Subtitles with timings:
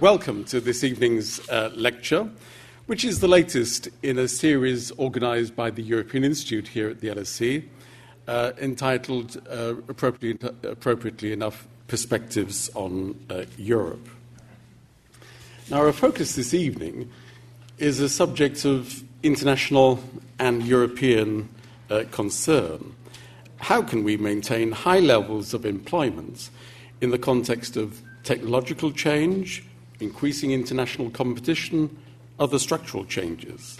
[0.00, 2.28] welcome to this evening's uh, lecture,
[2.84, 7.08] which is the latest in a series organised by the European Institute here at the
[7.08, 7.66] LSE,
[8.28, 14.08] uh, entitled, uh, appropriately, appropriately, enough, Perspectives on uh, Europe.
[15.70, 17.10] Now, our focus this evening
[17.78, 20.00] is a subject of international
[20.40, 21.48] and European
[21.88, 22.92] uh, concern.
[23.58, 26.50] How can we maintain high levels of employment
[27.00, 29.62] in the context of technological change,
[30.00, 31.96] increasing international competition,
[32.38, 33.78] other structural changes?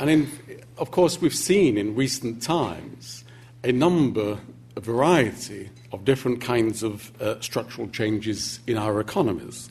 [0.00, 0.30] And in,
[0.76, 3.24] of course, we've seen in recent times
[3.64, 4.38] a number,
[4.76, 9.70] a variety of different kinds of uh, structural changes in our economies,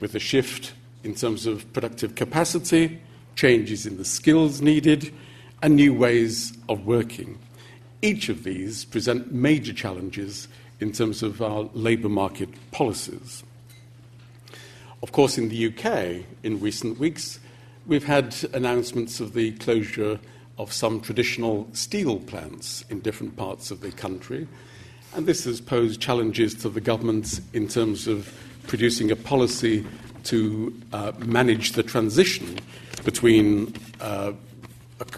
[0.00, 3.00] with a shift in terms of productive capacity,
[3.36, 5.12] changes in the skills needed,
[5.62, 7.38] and new ways of working.
[8.00, 10.48] Each of these present major challenges
[10.80, 13.42] in terms of our labour market policies.
[15.04, 17.38] Of course, in the UK, in recent weeks,
[17.86, 20.18] we've had announcements of the closure
[20.56, 24.48] of some traditional steel plants in different parts of the country,
[25.14, 28.32] and this has posed challenges to the government in terms of
[28.66, 29.84] producing a policy
[30.22, 32.58] to uh, manage the transition
[33.04, 34.32] between uh,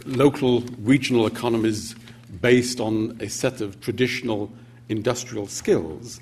[0.05, 1.94] local regional economies
[2.41, 4.50] based on a set of traditional
[4.89, 6.18] industrial skills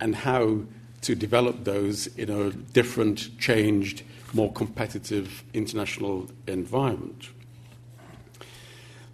[0.00, 0.58] and how
[1.04, 4.02] to develop those in a different, changed,
[4.32, 7.28] more competitive international environment.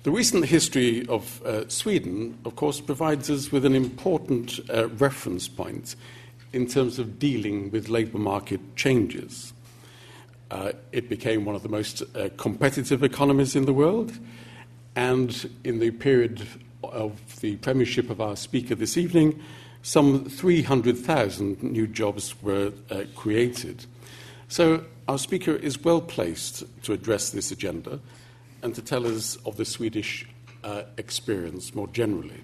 [0.03, 5.47] The recent history of uh, Sweden, of course, provides us with an important uh, reference
[5.47, 5.95] point
[6.53, 9.53] in terms of dealing with labour market changes.
[10.51, 14.19] Uh, it became one of the most uh, competitive economies in the world,
[14.97, 16.47] and in the period
[16.83, 19.41] of the premiership of our speaker this evening,
[19.83, 23.87] some 300,000 new jobs were uh, created.
[24.49, 27.99] So, our speaker is well placed to address this agenda
[28.63, 30.29] and to tell us of the Swedish
[30.63, 32.43] uh, experience more generally.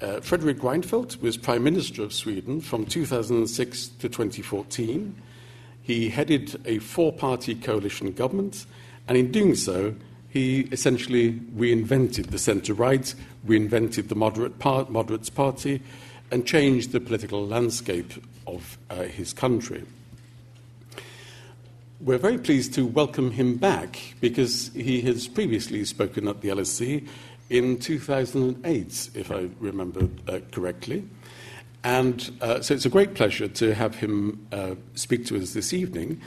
[0.00, 5.14] Uh, Fredrik Reinfeldt was Prime Minister of Sweden from 2006 to 2014.
[5.82, 8.66] He headed a four party coalition government,
[9.06, 9.94] and in doing so,
[10.28, 13.14] he essentially reinvented the centre right,
[13.46, 14.58] reinvented the moderate
[14.90, 15.82] moderates party,
[16.32, 18.10] and changed the political landscape
[18.46, 19.84] of uh, his country.
[22.00, 27.06] We're very pleased to welcome him back because he has previously spoken at the LSE
[27.50, 31.04] in 2008, if I remember uh, correctly.
[31.84, 35.74] And uh, so it's a great pleasure to have him uh, speak to us this
[35.74, 36.20] evening.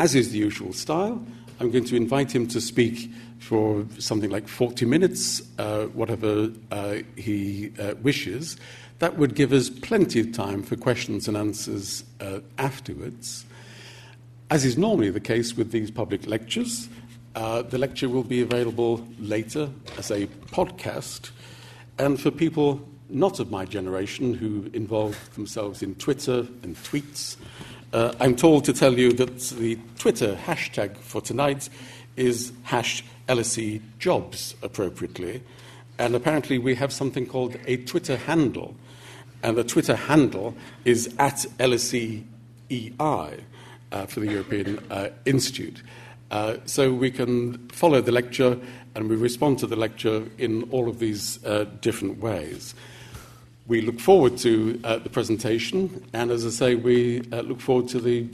[0.00, 1.24] As is the usual style,
[1.60, 6.96] I'm going to invite him to speak for something like 40 minutes, uh, whatever uh,
[7.16, 7.72] he
[8.02, 8.56] wishes.
[8.98, 12.04] That would give us plenty of time for questions and answers
[12.58, 13.44] afterwards.
[14.50, 16.88] As is normally the case with these public lectures,
[17.34, 21.30] uh, the lecture will be available later as a podcast.
[21.98, 27.36] And for people not of my generation who involve themselves in Twitter and tweets,
[27.92, 31.68] uh, I'm told to tell you that the Twitter hashtag for tonight
[32.16, 35.42] is hash LSE jobs appropriately.
[35.98, 38.74] And apparently, we have something called a Twitter handle.
[39.42, 40.54] And the Twitter handle
[40.84, 42.24] is at LSE
[42.70, 42.90] EI
[43.92, 45.82] uh, for the European uh, Institute.
[46.30, 48.58] Uh, so we can follow the lecture
[48.94, 52.74] and we respond to the lecture in all of these uh, different ways.
[53.66, 57.88] We look forward to uh, the presentation, and as I say, we uh, look forward
[57.90, 58.24] to the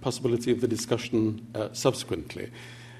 [0.00, 2.50] possibility of the discussion subsequently.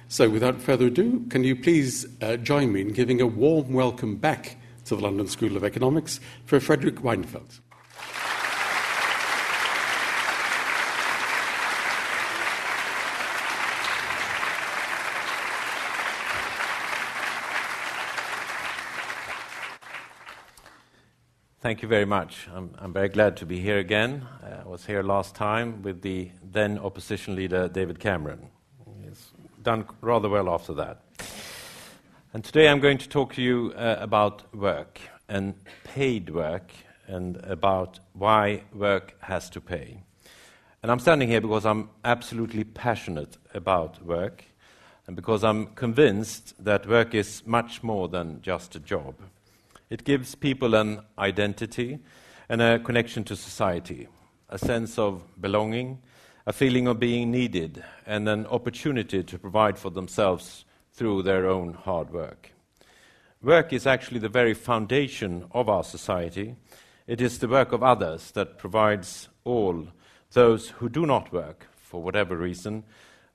[0.09, 2.07] So, without further ado, can you please
[2.43, 4.57] join me in giving a warm welcome back
[4.87, 7.61] to the London School of Economics for Fredrik Reinfeldt.
[21.67, 22.47] Thank you very much.
[22.55, 24.25] I'm, I'm, very glad to be here again.
[24.41, 28.51] Uh, I was here last time with the then opposition leader, David Cameron.
[29.03, 29.33] He's
[29.65, 31.03] done rather well after that.
[32.37, 35.55] And today I'm going to talk to you uh, about work and
[35.85, 36.71] paid work
[37.07, 40.03] and about why work has to pay.
[40.83, 44.45] And I'm standing here because I'm absolutely passionate about work
[45.07, 49.15] and because I'm convinced that work is much more than just a job.
[49.89, 52.01] It gives people an identity
[52.51, 54.09] and a connection to society,
[54.51, 56.03] a sense of belonging,
[56.47, 60.66] a feeling of being needed, and an opportunity to provide for themselves
[60.97, 62.53] through their own hard work.
[63.43, 66.57] Work is actually the very foundation of our society.
[67.07, 69.89] It is the work of others that provides all
[70.33, 72.83] those who do not work, for whatever reason,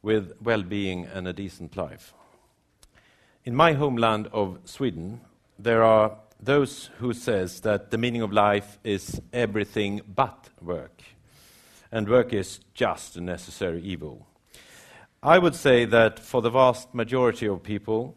[0.02, 2.14] with well being and a decent life.
[3.46, 5.22] In my homeland of Sweden,
[5.58, 11.04] there are those who says that the meaning of life is everything but work,
[11.92, 14.28] and work is just a necessary evil.
[15.24, 18.16] I would say that for the vast majority of people,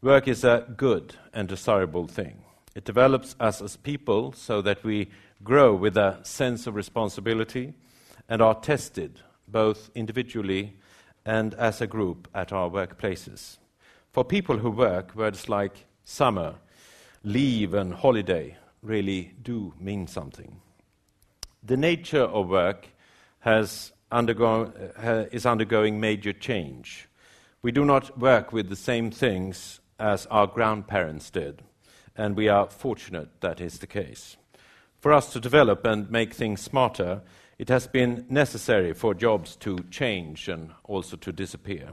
[0.00, 2.42] work is a good and desirable thing.
[2.74, 5.10] It develops us as people so that we
[5.44, 7.74] grow with a sense of responsibility
[8.28, 10.74] and are tested both individually
[11.24, 13.58] and as a group at our workplaces.
[14.12, 16.56] For people who work, words like summer,
[17.22, 20.60] leave, and holiday really do mean something.
[21.62, 22.88] The nature of work
[23.38, 24.72] has undergo-
[25.02, 27.08] uh, is undergoing major change.
[27.62, 31.62] We do not work with the same things as our grandparents did,
[32.16, 34.36] and we are fortunate that is the case.
[35.00, 37.22] For us to develop and make things smarter,
[37.58, 41.90] it has been necessary for jobs to change and also to disappear.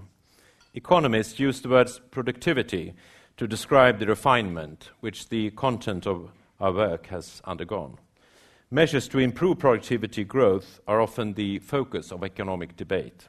[0.74, 2.94] Economists use the words productivity
[3.38, 7.98] to describe the refinement which the content of our work has undergone.
[8.72, 13.28] Measures to improve productivity growth are often the focus of economic debate.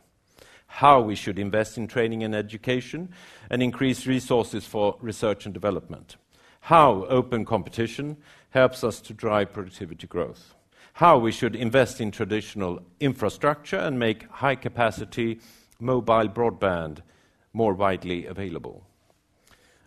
[0.67, 3.09] How we should invest in training and education
[3.49, 6.19] and increase resources for research and development.
[6.61, 8.19] How open competition
[8.51, 10.55] helps us to drive productivity growth.
[10.93, 15.41] How we should invest in traditional infrastructure and make high capacity
[15.81, 16.99] mobile broadband
[17.55, 18.85] more widely available.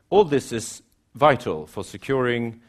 [0.09, 0.81] All this is
[1.13, 2.59] vital for securing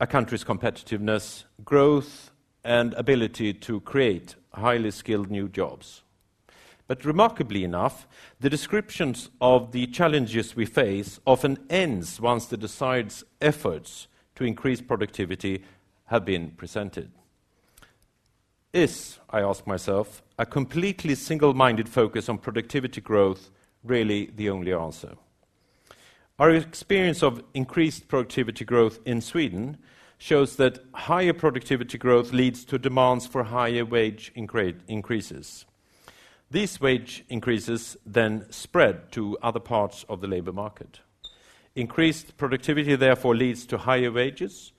[0.00, 2.31] a country's competitiveness, growth,
[2.64, 6.02] and ability to create highly skilled new jobs.
[6.86, 8.06] But remarkably enough,
[8.40, 14.80] the descriptions of the challenges we face often ends once the desired efforts to increase
[14.80, 15.64] productivity
[16.06, 17.10] have been presented.
[18.72, 23.50] Is, I ask myself, a completely single minded focus on productivity growth
[23.84, 25.12] really the only answer?
[26.38, 29.78] Our experience of increased productivity growth in Sweden
[30.22, 35.64] shows that higher productivity growth leads to demands for higher wage increases.
[36.48, 41.00] These wage increases then spread to other parts of the labor market.
[41.74, 44.70] Increased productivity therefore leads to higher wages,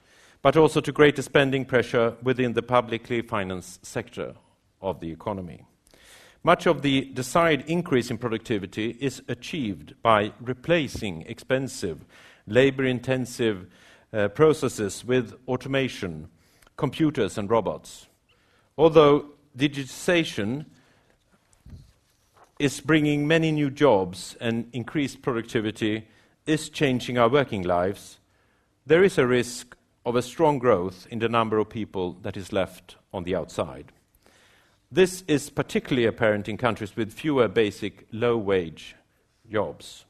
[0.42, 4.36] but also to greater spending pressure within the publicly financed sector
[4.81, 5.66] of the economy.
[6.42, 12.06] Much of the desired increase in productivity is achieved by replacing expensive,
[12.48, 13.68] labor intensive
[14.13, 16.30] uh, processes with automation,
[16.77, 18.07] computers, and robots.
[18.77, 19.25] Although
[19.57, 20.65] digitization
[22.60, 26.07] is bringing many new jobs and increased productivity,
[26.45, 28.19] is changing our working lives,
[28.86, 29.75] there is a risk
[30.06, 33.92] of a strong growth in the number of people that is left on the outside.
[34.92, 38.95] This is particularly apparent in countries with fewer basic low wage
[39.50, 40.06] jobs.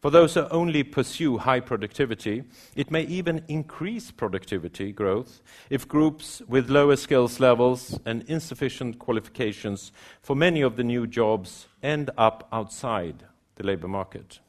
[0.00, 2.44] For those who only pursue high productivity,
[2.74, 9.92] it may even increase productivity growth if groups with lower skills levels and insufficient qualifications
[10.22, 13.24] for many of the new jobs end up outside
[13.56, 14.40] the labour market.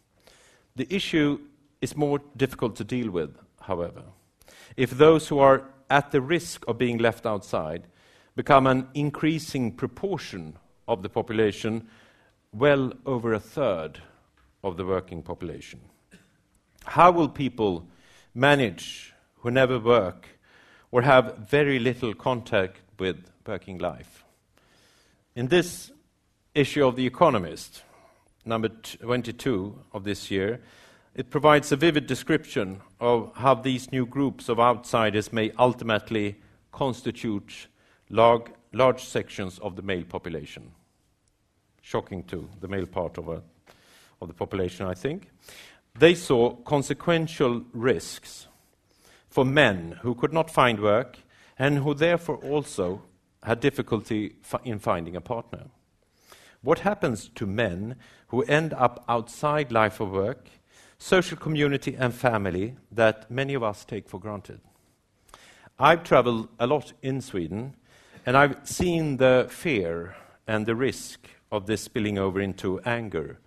[0.77, 1.39] The issue
[1.81, 4.04] is more difficult to deal with, however,
[4.77, 7.88] if those who are at the risk of being left outside
[8.38, 10.56] become an increasing proportion
[10.88, 11.89] of the population,
[12.54, 13.99] well over a third
[14.63, 15.80] of the working population.
[16.85, 17.87] How will people
[18.33, 20.27] manage who never work
[20.91, 24.23] or have very little contact with working life?
[25.35, 25.91] In this
[26.53, 27.83] issue of The Economist,
[28.45, 30.61] number 22 of this year,
[31.13, 36.37] it provides a vivid description of how these new groups of outsiders may ultimately
[36.71, 37.68] constitute
[38.09, 40.71] large, large sections of the male population.
[41.81, 43.41] Shocking to the male part of a
[44.21, 45.30] of the population, I think,
[45.97, 48.47] they saw consequential risks
[49.28, 51.18] for men who could not find work
[51.57, 53.01] and who therefore also
[53.44, 55.66] had difficulty in finding a partner.
[56.61, 57.95] What happens to men
[58.28, 60.47] who end up outside life of work,
[60.99, 64.61] social community, and family that many of us take for granted?
[65.80, 67.75] I've traveled a lot in Sweden,
[68.25, 70.16] and I've seen the fear
[70.47, 73.40] and the risk of this spilling over into anger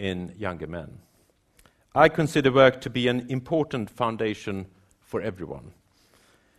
[0.00, 0.98] in younger men.
[1.94, 4.66] I consider work to be an important foundation
[5.00, 5.72] for everyone.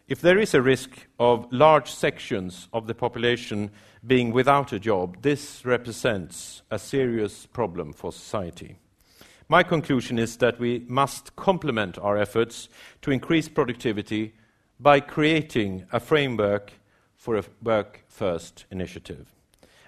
[0.07, 3.71] If there is a risk of large sections of the population
[4.05, 8.77] being without a job, this represents a serious problem for society.
[9.47, 12.69] My conclusion is that we must complement our efforts
[13.01, 14.33] to increase productivity
[14.79, 16.73] by creating a framework
[17.15, 19.27] for a Work First initiative,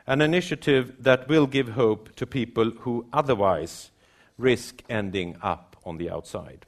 [0.05, 3.91] an initiative that will give hope to people who otherwise
[4.37, 6.65] risk ending up on the outside.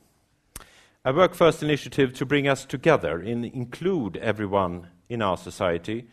[1.03, 6.07] A Work First initiative to bring us together and include everyone in our society,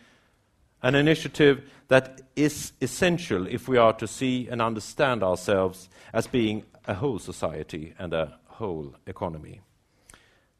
[0.83, 6.63] an initiative that is essential if we are to see and understand ourselves as being
[6.85, 9.61] a whole society and a whole economy.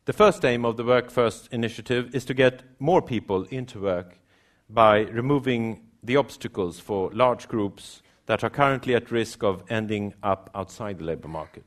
[0.06, 4.18] The first aim of the Work First initiative is to get more people into work
[4.70, 10.50] by removing the obstacles for large groups that are currently at risk of ending up
[10.56, 11.66] outside the labour market.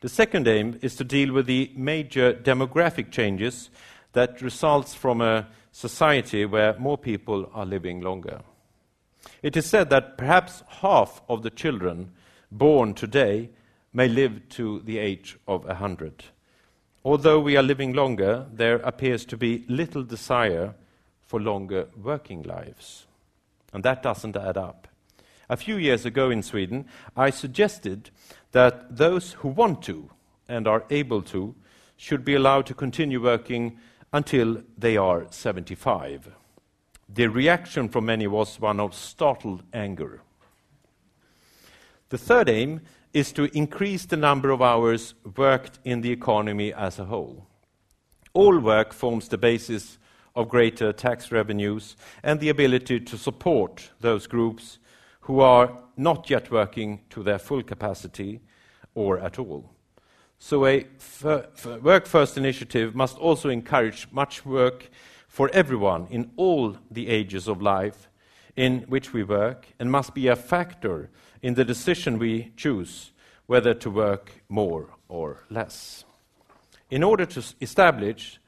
[0.00, 3.70] The second aim is to deal with the major demographic changes
[4.12, 8.40] that results from a society where more people are living longer.
[9.42, 12.12] It is said that perhaps half of the children
[12.50, 13.50] born today
[13.92, 16.24] may live to the age of a 100.
[17.04, 20.74] Although we are living longer, there appears to be little desire
[21.22, 23.07] for longer working lives.
[23.72, 24.88] And that doesn't add up.
[25.50, 28.10] A few years ago in Sweden, I suggested
[28.52, 30.10] that those who want to
[30.48, 31.54] and are able to
[31.96, 33.78] should be allowed to continue working
[34.12, 36.30] until they are 75.
[37.08, 40.22] The reaction from many was one of startled anger.
[42.10, 42.82] The third aim
[43.12, 47.46] is to increase the number of hours worked in the economy as a whole.
[48.34, 49.98] All work forms the basis
[50.38, 54.78] of greater tax revenues and the ability to support those groups
[55.22, 58.40] who are not yet working to their full capacity
[58.94, 59.68] or at all.
[60.38, 60.86] So, a
[61.82, 64.88] Work First initiative must also encourage much work
[65.26, 68.08] for everyone in all the ages of life
[68.54, 71.10] in which we work and must be a factor
[71.42, 73.10] in the decision we choose
[73.46, 76.04] whether to work more or less.
[76.90, 78.38] In order to establish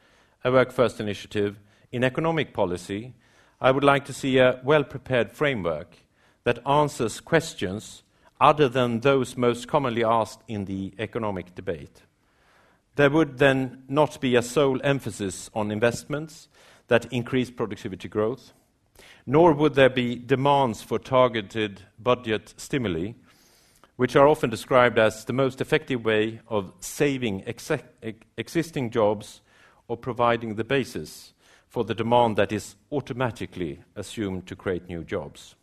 [0.44, 1.58] a Work First initiative
[1.92, 3.14] in economic policy,
[3.60, 5.96] I would like to see a well prepared framework
[6.44, 8.02] that answers questions
[8.40, 12.02] other than those most commonly asked in the economic debate.
[12.96, 16.48] There would then not be a sole emphasis on investments
[16.88, 18.52] that increase productivity growth,
[19.26, 23.12] nor would there be demands for targeted budget stimuli,
[23.96, 27.70] which are often described as the most effective way of saving ex
[28.38, 29.42] existing jobs
[29.86, 31.34] or providing the basis
[31.70, 35.54] for the demand that is automatically assumed to create new jobs.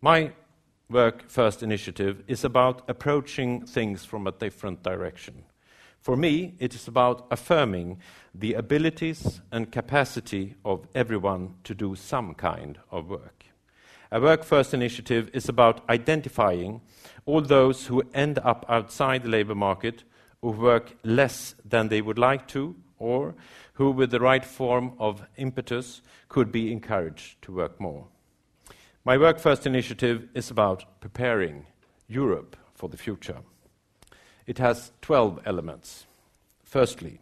[0.00, 0.32] My
[0.90, 5.44] Work First initiative is about approaching things from a different direction.
[6.00, 8.00] For me, it is about affirming
[8.34, 13.44] the abilities and capacity of everyone to do some kind of work.
[14.10, 16.80] A Work First initiative is about identifying
[17.24, 20.02] all those who end up outside the labour market,
[20.42, 23.34] who work less than they would like to, or
[23.74, 28.06] who, with the right form of impetus, could be encouraged to work more.
[29.04, 31.66] My Work First initiative is about preparing
[32.06, 33.38] Europe for the future.
[34.46, 36.06] It has 12 elements.
[36.62, 37.18] Firstly,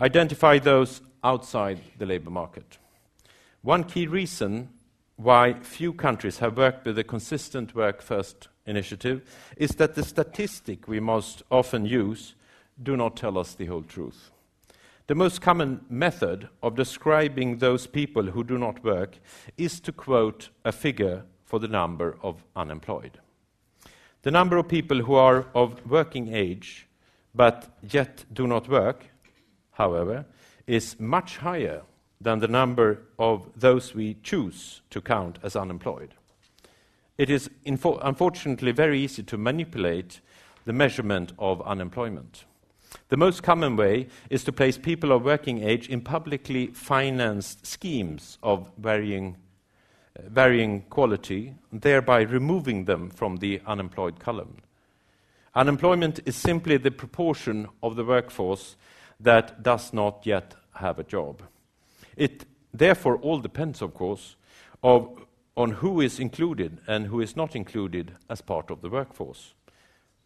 [0.00, 2.78] identify those outside the labour market.
[3.62, 4.68] One key reason
[5.16, 9.22] why few countries have worked with a consistent Work First initiative
[9.56, 12.34] is that the statistic we most often use
[12.82, 14.30] do not tell us the whole truth.
[15.06, 19.18] The most common method of describing those people who do not work
[19.58, 23.20] is to quote a figure for the number of unemployed.
[24.22, 26.88] The number of people who are of working age
[27.34, 29.04] but yet do not work,
[29.72, 30.24] however,
[30.66, 31.82] is much higher
[32.18, 36.14] than the number of those we choose to count as unemployed.
[37.18, 40.22] It is unfortunately very easy to manipulate
[40.64, 42.46] the measurement of unemployment.
[43.10, 48.38] The most common way is to place people of working age in publicly financed schemes
[48.42, 49.36] of varying,
[50.18, 54.56] uh, varying quality, thereby removing them from the unemployed column.
[55.54, 58.76] Unemployment is simply the proportion of the workforce
[59.20, 61.42] that does not yet have a job.
[62.16, 64.36] It therefore all depends, of course,
[64.82, 65.24] of,
[65.56, 69.54] on who is included and who is not included as part of the workforce.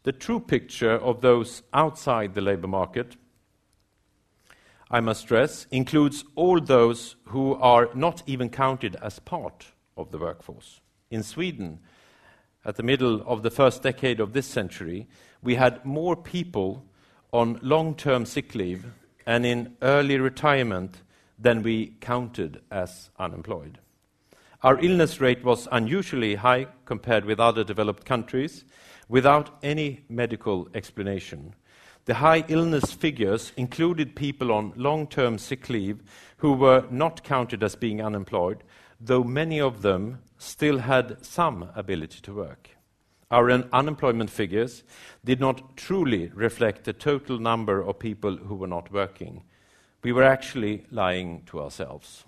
[0.05, 3.17] The true picture of those outside the labour market,
[4.91, 10.19] I must stress, includes all those who are not even counted as part of the
[10.19, 10.81] workforce.
[11.11, 11.81] In Sweden,
[12.65, 15.09] at the middle of the first decade of this century,
[15.43, 16.85] we had more people
[17.33, 18.87] on long term sick leave
[19.27, 21.03] and in early retirement
[21.39, 23.79] than we counted as unemployed.
[24.63, 28.65] Our illness rate was unusually high compared with other developed countries
[29.09, 31.55] without any medical explanation.
[32.09, 36.03] the high illness figures included people on long term sick leave
[36.39, 38.65] who were not counted as being unemployed,
[38.99, 42.71] though many of them still had some ability to work.
[43.31, 44.85] Our un- unemployment figures
[45.23, 49.43] did not truly reflect the total number of people who were not working.
[50.03, 52.25] We were actually lying to ourselves.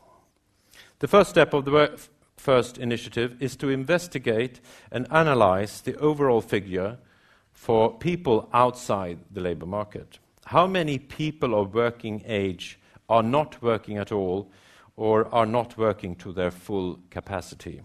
[0.99, 1.99] The first step of the work
[2.40, 6.99] first initiative is to investigate and analyze the overall figure
[7.52, 10.18] for people outside the labor market.
[10.47, 14.50] How many people of working age are not working at all
[14.97, 17.82] or are not working to their full capacity?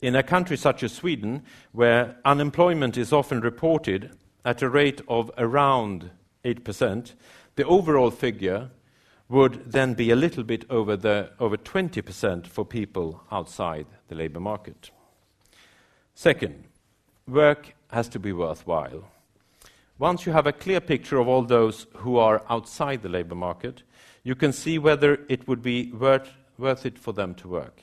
[0.00, 1.42] In a country such as Sweden,
[1.72, 4.12] where unemployment is often reported
[4.44, 6.10] at a rate of around
[6.44, 7.14] 8%,
[7.56, 8.70] the overall figure
[9.28, 14.40] would then be a little bit over, the, over 20% for people outside the labour
[14.40, 14.90] market.
[16.14, 16.64] Second,
[17.26, 19.04] work has to be worthwhile.
[19.98, 23.82] Once you have a clear picture of all those who are outside the labour market,
[24.22, 27.82] you can see whether it would be worth, worth it for them to work.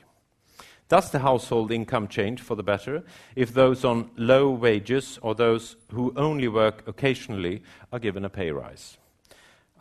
[0.89, 3.03] Does the household income change for the better
[3.35, 8.51] if those on low wages or those who only work occasionally are given a pay
[8.51, 8.97] rise?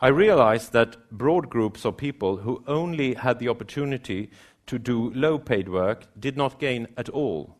[0.03, 4.31] I realized that broad groups of people who only had the opportunity
[4.65, 7.55] to do low paid work did not gain at all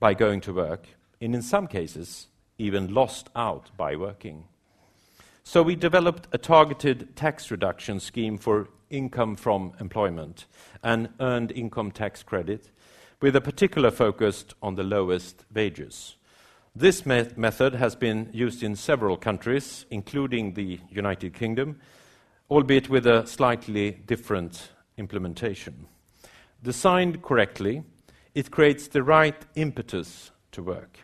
[0.00, 0.88] by going to work,
[1.20, 4.44] and in some cases, even lost out by working.
[5.44, 10.46] So we developed a targeted tax reduction scheme for income from employment
[10.82, 12.70] and earned income tax credit
[13.20, 16.16] with a particular focus on the lowest wages.
[16.74, 21.78] This me method has been used in several countries, including the United Kingdom,
[22.50, 25.86] albeit with a slightly different implementation.
[26.62, 27.82] Designed correctly,
[28.34, 31.00] it creates the right impetus to work.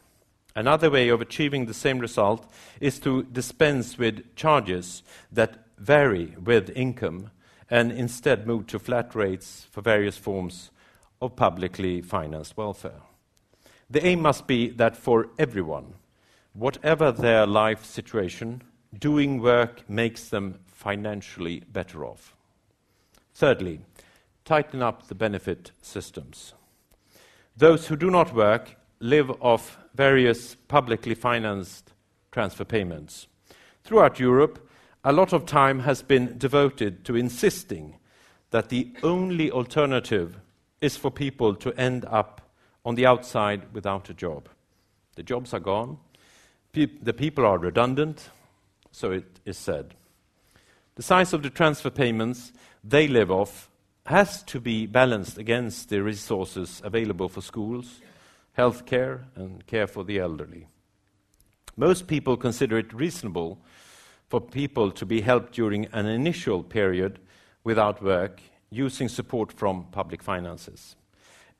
[0.56, 6.70] Another way of achieving the same result is to dispense with charges that vary with
[6.70, 7.30] income
[7.68, 10.70] and instead move to flat rates for various forms
[11.20, 13.02] of publicly financed welfare.
[13.90, 15.94] The aim must be that for everyone,
[16.52, 18.62] whatever their life situation,
[18.96, 22.36] doing work makes them financially better off.
[23.34, 23.80] Thirdly,
[24.44, 26.54] tighten up the benefit systems.
[27.56, 31.92] Those who do not work live off various publicly financed
[32.30, 33.26] transfer payments.
[33.84, 34.68] Throughout Europe,
[35.02, 37.96] a lot of time has been devoted to insisting
[38.50, 40.40] that the only alternative
[40.80, 42.47] is for people to end up
[42.88, 44.48] on the outside without a job.
[45.14, 45.98] The jobs are gone,
[46.72, 48.30] Pe the people are redundant,
[48.92, 49.94] so it is said.
[50.94, 52.50] The size of the transfer payments
[52.82, 53.68] they live off
[54.06, 58.00] has to be balanced against the resources available for schools,
[58.54, 60.66] health care, and care for the elderly.
[61.76, 63.58] Most people consider it reasonable
[64.30, 67.18] for people to be helped during an initial period
[67.64, 70.96] without work using support from public finances.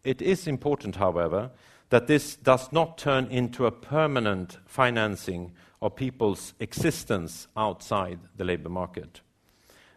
[0.04, 1.50] It is important, however,
[1.90, 8.68] that this does not turn into a permanent financing of people's existence outside the labour
[8.68, 9.20] market.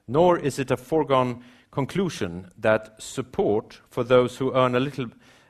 [0.08, 5.08] Nor is it a foregone conclusion that support for those who earn a little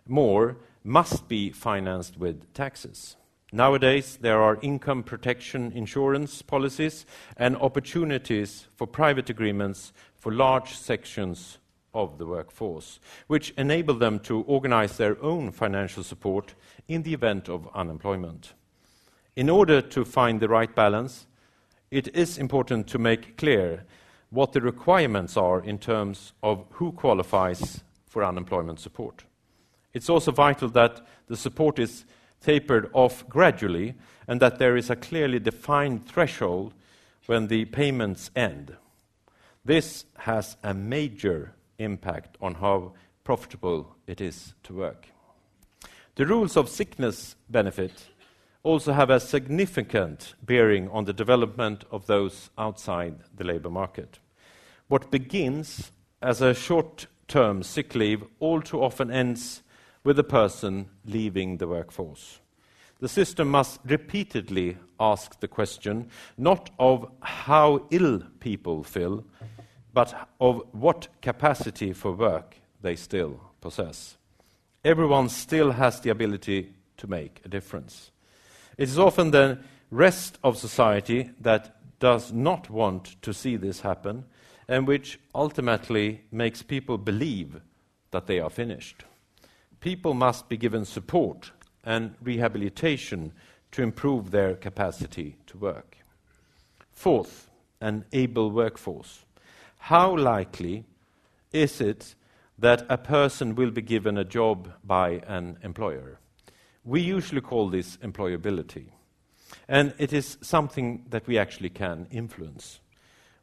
[0.08, 3.16] more must be financed with taxes.
[3.52, 11.58] Nowadays, there are income protection insurance policies and opportunities for private agreements for large sections
[11.94, 16.54] of the workforce, which enable them to organize their own financial support
[16.88, 18.54] in the event of unemployment.
[19.36, 21.28] In order to find the right balance,
[21.90, 23.86] it is important to make clear
[24.30, 29.26] what the requirements are in terms of who qualifies for unemployment support.
[29.94, 32.06] It's also vital that the support is
[32.42, 33.96] tapered off gradually
[34.28, 36.74] and that there is a clearly defined threshold
[37.26, 38.76] when the payments end.
[39.64, 45.08] This has a major impact on how profitable it is to work.
[46.16, 48.08] The rules of sickness benefit
[48.64, 54.20] also have a significant bearing on the development of those outside the labour market.
[54.88, 55.92] What begins
[56.22, 59.64] as a short term sick leave all too often ends
[60.04, 62.40] with the person leaving the workforce.
[63.00, 69.24] The system must repeatedly ask the question not of how ill people feel,
[69.94, 74.18] but of what capacity for work they still possess.
[74.84, 78.12] Everyone still has the ability to make a difference.
[78.78, 79.60] It is often the
[79.92, 84.26] rest of society that does not want to see this happen
[84.68, 87.62] and which ultimately makes people believe
[88.12, 89.04] that they are finished.
[89.80, 91.52] People must be given support
[91.84, 93.34] and rehabilitation
[93.72, 95.98] to improve their capacity to work.
[96.92, 97.50] Fourth,
[97.80, 99.26] an able workforce.
[99.86, 100.86] How likely
[101.52, 102.14] is it
[102.60, 106.20] that a person will be given a job by an employer?
[106.84, 108.90] We usually call this employability.
[109.68, 112.80] And it is something that we actually can influence.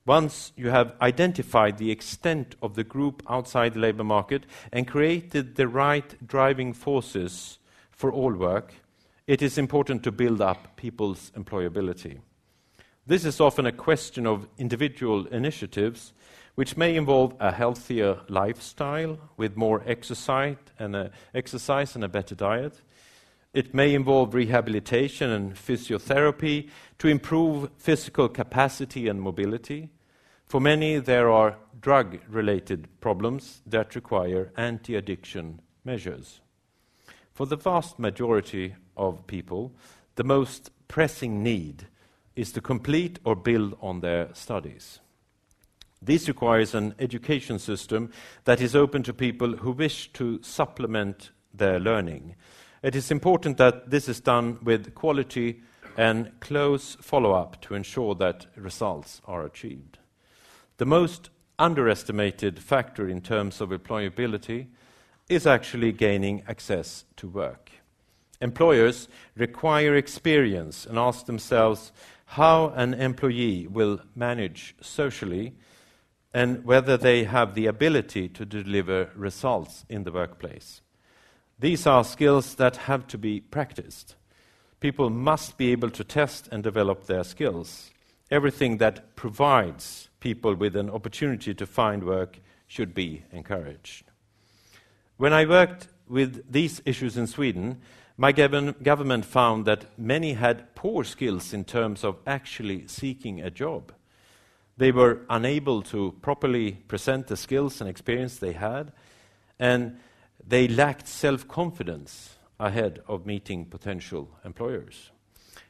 [0.07, 5.57] Once you have identified the extent of the group outside the labour market and created
[5.57, 7.59] the right driving forces
[7.91, 8.75] for all work,
[9.27, 12.21] it is important to build up people's employability.
[13.09, 16.13] This is often a question of individual initiatives,
[16.57, 22.35] which may involve a healthier lifestyle with more exercise and a, exercise and a better
[22.35, 22.83] diet.
[23.55, 26.69] It may involve rehabilitation and physiotherapy
[26.99, 29.89] to improve physical capacity and mobility.
[30.45, 36.43] For many, there are drug related problems that require anti addiction measures.
[37.33, 39.73] For the vast majority of people,
[40.17, 41.87] the most pressing need
[42.39, 45.01] is to complete or build on their studies.
[46.01, 48.11] This requires an education system
[48.45, 52.37] that is open to people who wish to supplement their learning
[52.83, 55.63] it is important that this is done with quality
[55.97, 59.99] and close follow up to ensure that results are achieved.
[60.77, 64.69] The most underestimated factor in terms of employability
[65.29, 67.73] is actually gaining access to work.
[68.41, 71.91] Employers require experience and ask themselves
[72.33, 75.55] how an employee will manage socially
[76.35, 80.83] and whether they have the ability to deliver results in the workplace.
[81.59, 84.15] These are skills that have to be practiced.
[84.79, 87.91] People must be able to test and develop their skills.
[88.31, 94.05] Everything that provides people with an opportunity to find work should be encouraged.
[95.17, 97.81] When I worked with these issues in Sweden,
[98.21, 103.93] my government found that many had poor skills in terms of actually seeking a job.
[104.77, 108.93] They were unable to properly present the skills and experience they had,
[109.61, 110.01] and
[110.45, 115.11] they lacked self confidence ahead of meeting potential employers.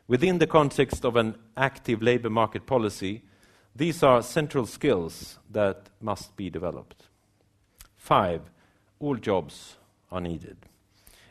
[0.06, 3.24] Within the context of an active labour market policy,
[3.76, 7.08] these are central skills that must be developed.
[7.98, 8.50] Five,
[9.00, 9.76] all jobs
[10.10, 10.56] are needed.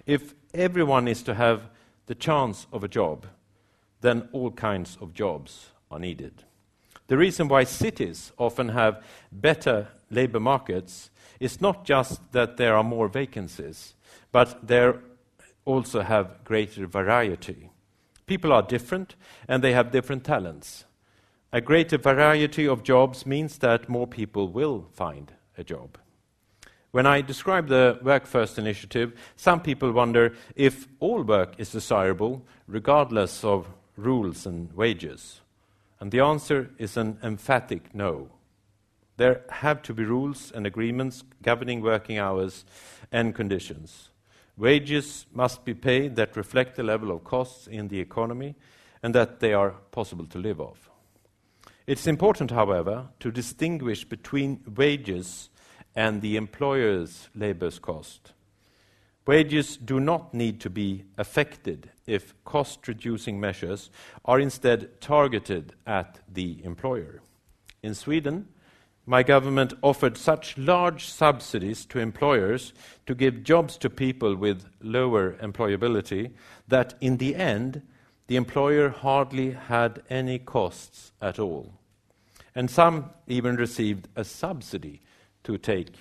[0.06, 1.70] If everyone is to have
[2.08, 3.26] the chance of a job,
[4.02, 6.44] then all kinds of jobs are needed.
[7.08, 12.84] The reason why cities often have better labour markets is not just that there are
[12.84, 13.94] more vacancies,
[14.32, 14.92] but they
[15.66, 17.70] also have greater variety.
[18.26, 19.16] People are different
[19.48, 20.86] and they have different talents.
[21.54, 25.98] A greater variety of jobs means that more people will find a job.
[26.98, 32.44] When I describe the Work First initiative, some people wonder if all work is desirable,
[32.66, 35.42] regardless of rules and wages.
[36.00, 38.30] And the answer is an emphatic no.
[39.18, 42.66] There have to be rules and agreements governing working hours
[43.12, 44.10] and conditions.
[44.58, 48.56] Wages must be paid that reflect the level of costs in the economy
[49.04, 50.90] and that they are possible to live off.
[51.86, 55.50] It's important, however, to distinguish between wages
[55.98, 58.34] and the employer's labour's cost.
[59.26, 63.90] Wages do not need to be affected if cost reducing measures
[64.24, 67.22] are instead targeted at the employer.
[67.82, 68.48] In Sweden,
[69.08, 72.74] my government offered such large subsidies to employers
[73.08, 76.32] to give jobs to people with lower employability
[76.68, 77.82] that in the end,
[78.28, 81.74] the employer hardly had any costs at all.
[82.54, 85.02] And some even received a subsidy
[85.48, 85.96] to take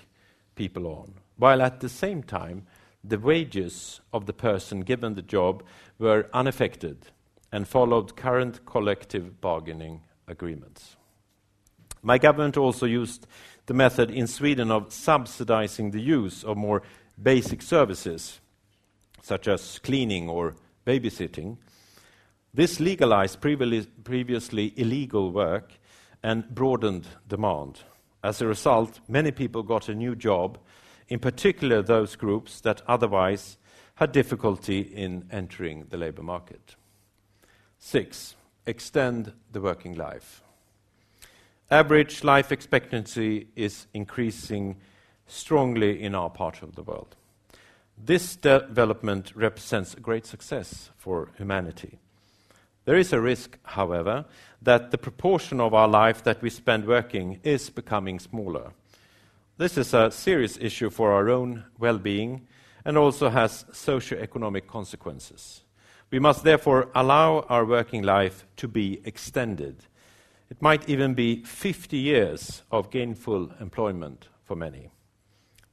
[0.56, 2.66] people on, while at the same time,
[3.04, 5.62] the wages of the person given the job
[6.00, 7.06] were unaffected
[7.52, 10.96] and followed current collective bargaining agreements.
[12.02, 13.28] My government also used
[13.66, 16.82] the method in Sweden of subsidizing the use of more
[17.22, 18.40] basic services,
[19.22, 21.56] such as cleaning or babysitting.
[22.52, 25.74] This legalized previously illegal work
[26.20, 27.82] and broadened demand.
[28.26, 30.58] As a result, many people got a new job,
[31.06, 33.56] in particular those groups that otherwise
[33.94, 36.74] had difficulty in entering the labor market.
[37.78, 38.34] Six,
[38.66, 40.42] extend the working life.
[41.70, 44.78] Average life expectancy is increasing
[45.28, 47.14] strongly in our part of the world.
[47.96, 52.00] This development represents a great success for humanity.
[52.86, 54.24] There is a risk, however,
[54.62, 58.72] that the proportion of our life that we spend working is becoming smaller.
[59.58, 62.46] This is a serious issue for our own well being
[62.86, 65.62] and also has socio-economic consequences.
[66.10, 69.84] We must therefore allow our working life to be extended
[70.48, 74.90] It might even be 50 years of gainful employment for many.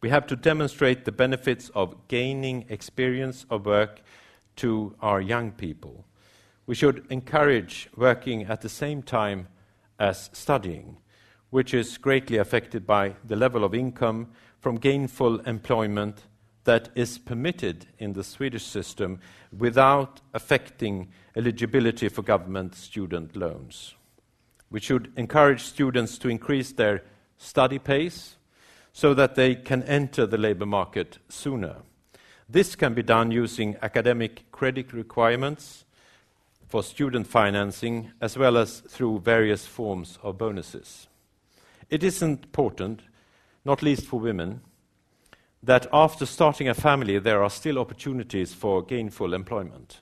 [0.02, 4.02] We have to demonstrate the benefits of gaining experience of work
[4.58, 6.06] to our young people.
[6.66, 9.48] We should encourage working at the same time
[10.00, 10.98] as studying,
[11.50, 16.24] which is greatly affected by the level of income from gainful employment
[16.64, 19.20] that is permitted in the Swedish system
[19.56, 23.96] without affecting eligibility for government student loans.
[24.70, 27.04] We should encourage students to increase their
[27.38, 28.38] study pace
[28.94, 31.78] so that they can enter the labor market sooner.
[32.48, 35.83] This can be done using academic credit requirements
[36.74, 41.06] for student financing as well as through various forms of bonuses.
[41.88, 43.04] It is important,
[43.64, 44.62] not least for women,
[45.62, 50.02] that after starting a family, there are still opportunities for gainful employment.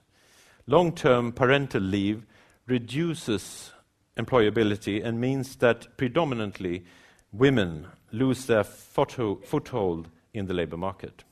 [0.65, 2.25] Long term parental leave
[2.67, 3.73] reduces
[4.15, 6.85] employability and means that predominantly
[7.33, 11.25] women lose their foothold in the labor market.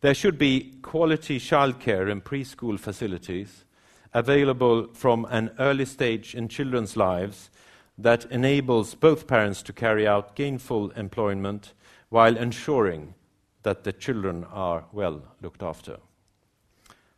[0.00, 3.66] There should be quality childcare and preschool facilities
[4.14, 7.50] available from an early stage in children's lives
[7.98, 11.72] that enables both parents to carry out gainful employment
[12.08, 13.14] while ensuring
[13.62, 15.98] that the children are well looked after.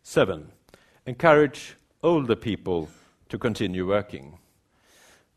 [0.03, 0.53] Seven,
[1.07, 2.89] encourage older people
[3.29, 4.39] to continue working.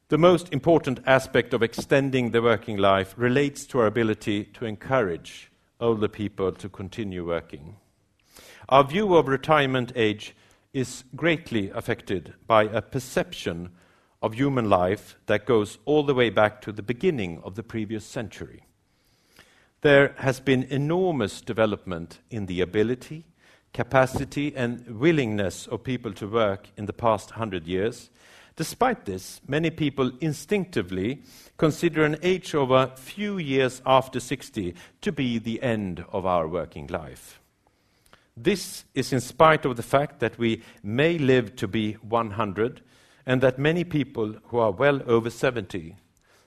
[0.09, 5.51] The most important aspect of extending the working life relates to our ability to encourage
[5.79, 7.75] older people to continue working.
[8.69, 10.35] Our view of retirement age
[10.77, 13.71] is greatly affected by a perception
[14.21, 18.05] of human life that goes all the way back to the beginning of the previous
[18.05, 18.63] century.
[19.81, 23.25] There has been enormous development in the ability,
[23.73, 28.11] capacity, and willingness of people to work in the past hundred years.
[28.55, 31.23] Despite this, many people instinctively
[31.57, 36.47] consider an age of a few years after 60 to be the end of our
[36.47, 37.39] working life.
[38.37, 42.81] This is in spite of the fact that we may live to be 100
[43.25, 45.95] and that many people who are well over 70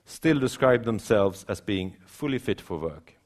[0.05, 3.17] still describe themselves as being fully fit for work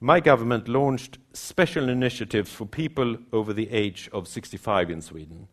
[0.00, 5.48] my government launched special initiatives for people over the age of 65 in Sweden.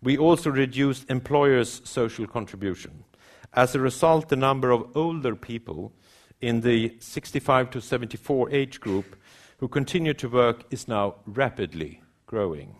[0.00, 3.04] We also reduced employers' social contribution.
[3.52, 5.92] As a result, the number of older people
[6.40, 9.16] in the 65 to 74 age group
[9.60, 12.76] who continue to work is now rapidly growing.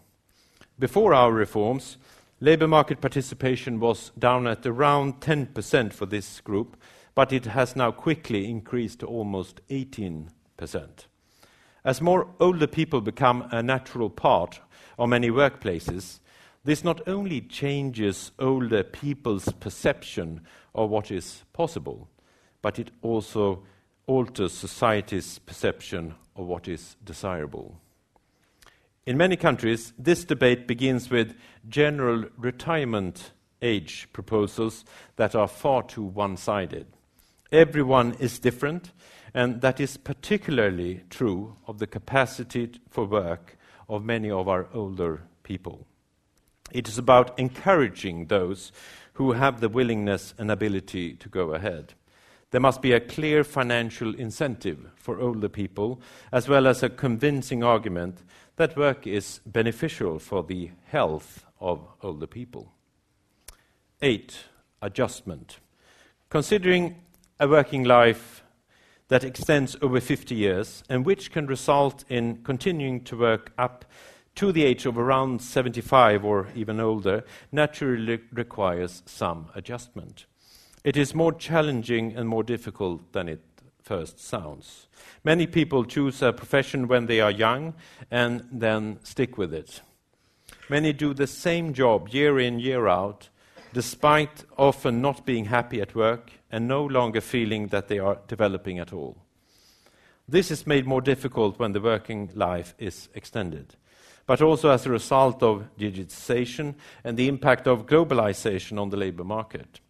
[0.78, 1.98] Before our reforms,
[2.40, 6.78] labour market participation was down at around 10% for this group,
[7.14, 10.28] but it has now quickly increased to almost 18%.
[11.84, 14.60] as more older people become a natural part
[14.98, 16.20] of many workplaces,
[16.64, 20.40] this not only changes older people's perception
[20.74, 22.08] of what is possible,
[22.62, 23.62] but it also
[24.06, 27.80] alters society's perception of what is desirable.
[29.06, 31.34] In many countries, this debate begins with
[31.68, 34.84] general retirement age proposals
[35.16, 36.86] that are far too one sided.
[37.52, 38.92] Everyone is different,
[39.34, 43.56] and that is particularly true of the capacity for work
[43.88, 45.86] of many of our older people.
[46.72, 48.70] It is about encouraging those
[49.14, 51.94] who have the willingness and ability to go ahead.
[52.50, 56.00] There must be a clear financial incentive for older people,
[56.32, 58.24] as well as a convincing argument
[58.56, 62.72] that work is beneficial for the health of older people.
[64.02, 64.44] Eight,
[64.82, 65.58] adjustment.
[66.28, 66.96] Considering
[67.38, 68.42] a working life
[69.08, 73.84] that extends over 50 years and which can result in continuing to work up
[74.36, 80.26] to the age of around 75 or even older naturally requires some adjustment.
[80.82, 83.40] It is more challenging and more difficult than it
[83.82, 84.88] first sounds.
[85.24, 87.74] Many people choose a profession when they are young
[88.10, 89.82] and then stick with it.
[90.68, 93.28] Many do the same job year in, year out,
[93.72, 98.78] despite often not being happy at work and no longer feeling that they are developing
[98.78, 99.18] at all.
[100.28, 103.74] This is made more difficult when the working life is extended,
[104.26, 109.24] but also as a result of digitization and the impact of globalization on the labor
[109.24, 109.80] market.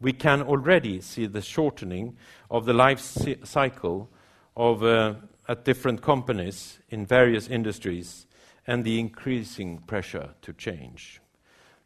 [0.00, 2.16] We can already see the shortening
[2.50, 4.10] of the life cycle
[4.56, 5.14] of, uh,
[5.48, 8.26] at different companies in various industries
[8.66, 11.20] and the increasing pressure to change.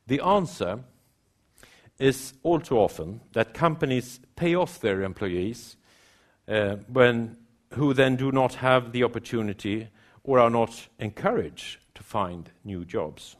[0.07, 0.81] The answer
[1.99, 5.77] is all too often that companies pay off their employees
[6.49, 7.37] uh, when,
[7.75, 9.89] who then do not have the opportunity
[10.25, 13.37] or are not encouraged to find new jobs.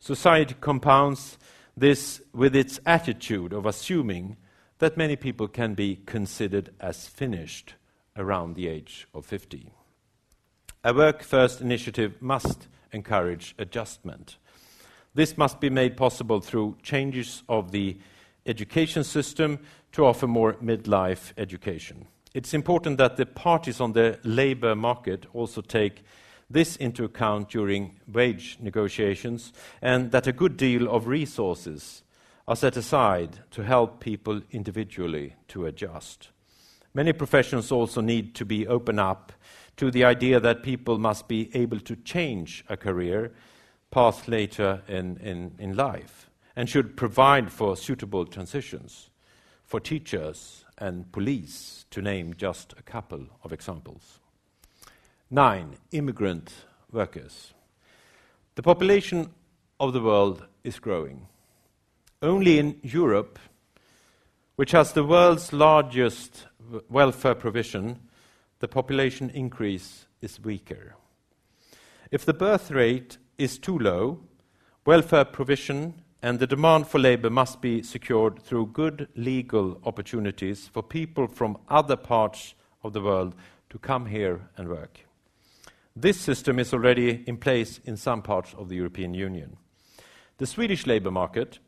[0.00, 1.38] Society compounds
[1.78, 4.36] This, with its attitude of assuming
[4.80, 7.74] that many people can be considered as finished
[8.16, 9.70] around the age of 50.
[10.82, 14.38] A work first initiative must encourage adjustment.
[15.14, 17.96] This must be made possible through changes of the
[18.44, 19.60] education system
[19.92, 22.08] to offer more midlife education.
[22.34, 26.02] It's important that the parties on the labour market also take
[26.50, 32.02] this into account during wage negotiations and that a good deal of resources
[32.46, 36.30] are set aside to help people individually to adjust.
[36.94, 39.32] Many professions also need to be open up
[39.76, 43.32] to the idea that people must be able to change a career
[43.90, 49.10] path later in, in, in life and should provide for suitable transitions
[49.68, 54.18] for teachers and police, to name just a couple of examples.
[55.30, 56.50] Nine, immigrant
[56.90, 57.52] workers.
[58.54, 59.28] The population
[59.78, 61.26] of the world is growing.
[62.22, 63.38] Only in Europe,
[64.56, 66.46] which has the world's largest
[66.88, 67.98] welfare provision,
[68.60, 70.96] the population increase is weaker.
[72.10, 74.20] If the birth rate is too low,
[74.86, 80.82] welfare provision and the demand for labor must be secured through good legal opportunities for
[80.82, 83.34] people from other parts of the world
[83.68, 85.00] to come here and work.
[86.00, 89.56] This system is already in place in some parts of the European Union.
[90.36, 91.58] The Swedish labour market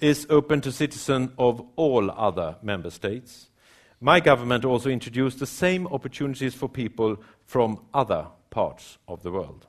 [0.00, 3.48] is open to citizens of all other member states.
[3.98, 9.66] My government also introduced the same opportunities for people from other parts of the world.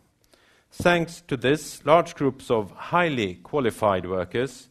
[0.74, 4.68] Thanks to this, large groups of highly qualified workers,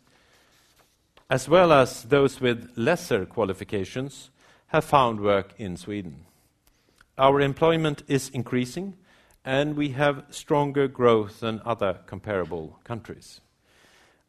[1.31, 4.29] as well as those with lesser qualifications,
[4.67, 6.27] have found work in Sweden.
[7.17, 8.97] Our employment is increasing,
[9.45, 13.41] and we have stronger growth than other comparable countries.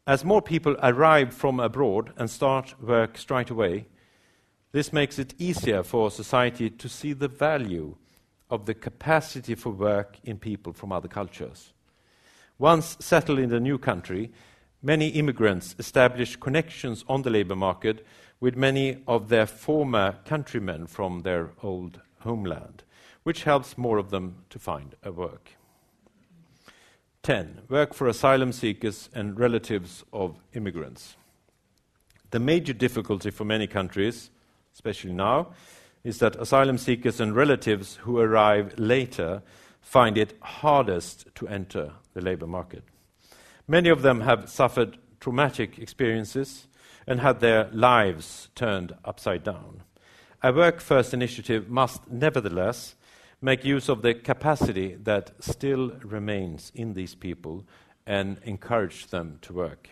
[0.06, 3.86] As more people arrive from abroad and start work straight away,
[4.72, 7.94] this makes it easier for society to see the value
[8.50, 11.72] of the capacity for work in people from other cultures.
[12.58, 14.32] Once settled in the new country,
[14.82, 18.04] many immigrants establish connections on the labor market
[18.40, 22.82] with many of their former countrymen from their old homeland
[23.22, 25.50] which helps more of them to find a work.
[27.22, 27.62] 10.
[27.68, 31.16] Work for asylum seekers and relatives of immigrants.
[32.32, 34.30] The major difficulty for many countries,
[34.74, 35.52] especially now,
[36.02, 39.42] is that asylum seekers and relatives who arrive later
[39.80, 42.82] find it hardest to enter the labor market.
[43.68, 46.66] Many of them have suffered traumatic experiences
[47.06, 49.82] and had their lives turned upside down.
[50.42, 52.96] A Work First initiative must nevertheless
[53.42, 57.64] make use of the capacity that still remains in these people
[58.06, 59.90] and encourage them to work.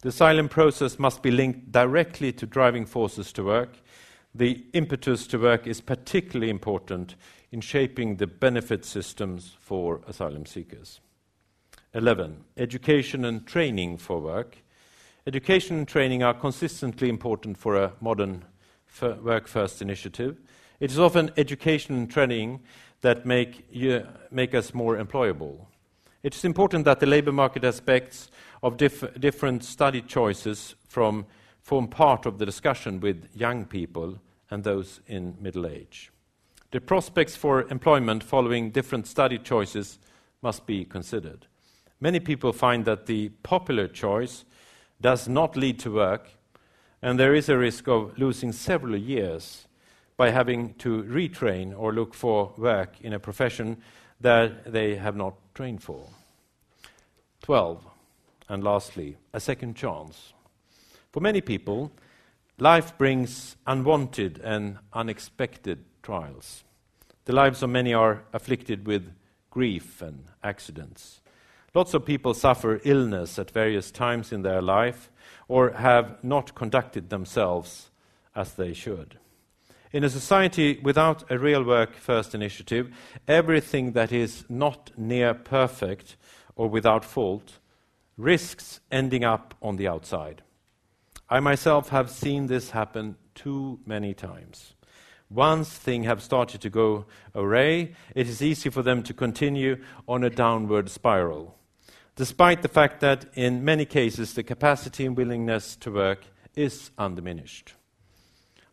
[0.00, 3.76] The asylum process must be linked directly to driving forces to work.
[4.34, 7.14] The impetus to work is particularly important
[7.52, 11.00] in shaping the benefit systems for asylum seekers.
[11.94, 12.44] 11.
[12.56, 14.58] Education and training for work.
[15.26, 18.44] Education and training are consistently important for a modern
[19.00, 20.38] work first initiative.
[20.78, 22.60] It is often education and training
[23.00, 25.66] that make, you, make us more employable.
[26.22, 28.30] It is important that the labour market aspects
[28.62, 31.26] of diff- different study choices from,
[31.62, 34.18] form part of the discussion with young people
[34.50, 36.10] and those in middle age.
[36.72, 39.98] The prospects for employment following different study choices
[40.42, 41.46] must be considered.
[42.00, 44.44] Many people find that the popular choice
[45.00, 46.28] does not lead to work,
[47.00, 49.65] and there is a risk of losing several years
[50.16, 53.76] by having to retrain or look for work in a profession
[54.20, 56.08] that they have not trained for.
[57.42, 57.84] 12.
[58.48, 60.32] And lastly, a second chance.
[61.12, 61.92] For many people,
[62.58, 66.64] life brings unwanted and unexpected trials.
[67.26, 69.12] The lives of many are afflicted with
[69.50, 71.20] grief and accidents.
[71.74, 75.10] Lots of people suffer illness at various times in their life
[75.48, 77.90] or have not conducted themselves
[78.34, 79.18] as they should.
[79.96, 82.94] In a society without a real work first initiative,
[83.26, 86.16] everything that is not near perfect
[86.54, 87.60] or without fault
[88.18, 90.42] risks ending up on the outside.
[91.30, 94.74] I myself have seen this happen too many times.
[95.30, 100.22] Once things have started to go awry, it is easy for them to continue on
[100.22, 101.56] a downward spiral,
[102.16, 107.72] despite the fact that in many cases the capacity and willingness to work is undiminished.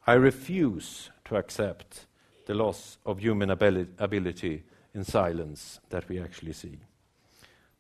[0.06, 2.06] I refuse to accept
[2.46, 4.64] the loss of human ability
[4.94, 6.80] in silence that we actually see.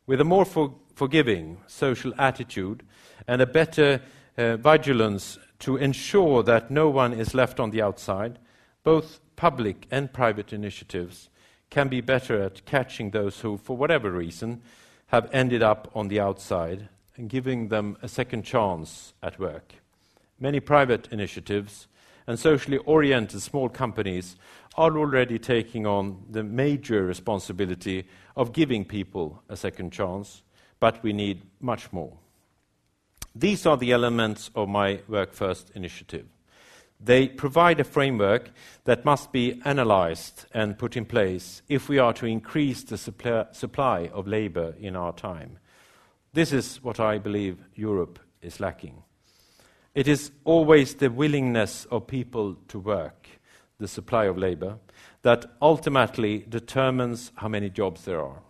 [0.06, 2.84] With a more for forgiving social attitude
[3.28, 4.02] and a better
[4.38, 8.39] uh, vigilance to ensure that no one is left on the outside,
[8.84, 11.30] both public and private initiatives
[11.70, 14.62] can be better at catching those who, for whatever reason,
[15.08, 19.76] have ended up on the outside and giving them a second chance at work.
[20.39, 21.88] Many private initiatives
[22.28, 24.36] and socially oriented small companies
[24.76, 30.41] are already taking on the major responsibility of giving people a second chance,
[30.80, 32.17] but we need much more.
[33.36, 36.28] These are the elements of my Work First initiative.
[36.99, 38.51] They provide a framework
[38.86, 44.09] that must be analyzed and put in place if we are to increase the supply
[44.13, 45.59] of labor in our time.
[46.32, 49.03] This is what I believe Europe is lacking.
[49.96, 53.28] It is always the willingness of people to work,
[53.80, 54.80] the supply of labor,
[55.22, 58.41] that ultimately determines how many jobs there are.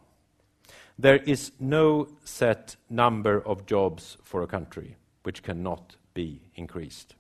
[0.98, 7.16] There is no set number of jobs for a country which cannot be increased.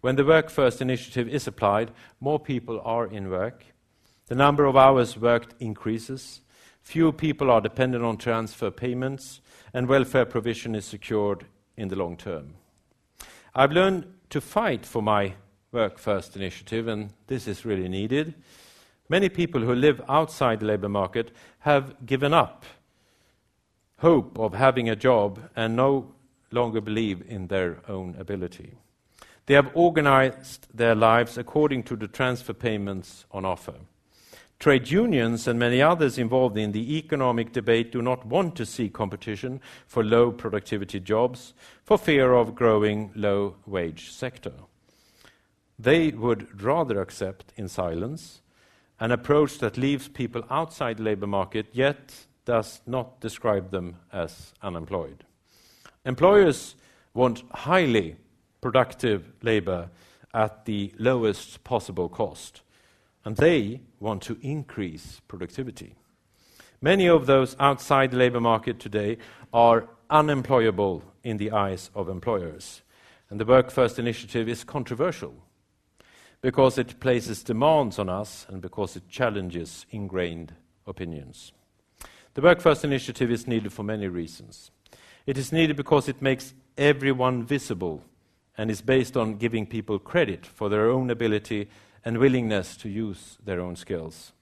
[0.00, 3.64] When the Work First initiative is applied, more people are in work,
[4.26, 6.40] the number of hours worked increases,
[6.82, 9.40] fewer people are dependent on transfer payments,
[9.72, 11.46] and welfare provision is secured
[11.76, 12.54] in the long term.
[13.54, 15.34] I've learned to fight for my
[15.72, 18.34] Work First initiative, and this is really needed.
[19.08, 22.64] Many people who live outside the labour market have given up
[23.98, 26.14] hope of having a job and no
[26.50, 28.72] longer believe in their own ability.
[29.46, 33.74] They have organized their lives according to the transfer payments on offer.
[34.60, 38.90] Trade unions and many others involved in the economic debate do not want to see
[38.90, 44.52] competition for low productivity jobs for fear of growing low wage sector.
[45.78, 48.42] They would rather accept in silence
[49.00, 54.52] an approach that leaves people outside the labor market yet does not describe them as
[54.60, 55.24] unemployed.
[56.04, 56.74] Employers
[57.14, 58.16] want highly
[58.60, 59.88] productive labor
[60.34, 62.60] at the lowest possible cost
[63.24, 65.94] and they want to increase productivity.
[66.80, 69.18] Many of those outside the labor market today
[69.52, 72.82] are unemployable in the eyes of employers.
[73.28, 75.34] And the Work First initiative is controversial
[76.40, 80.54] because it places demands on us and because it challenges ingrained
[80.86, 81.52] opinions.
[82.34, 84.70] The Work First initiative is needed for many reasons.
[85.26, 88.02] It is needed because it makes everyone visible
[88.56, 91.68] and is based on giving people credit for their own ability
[92.04, 94.32] and willingness to use their own skills.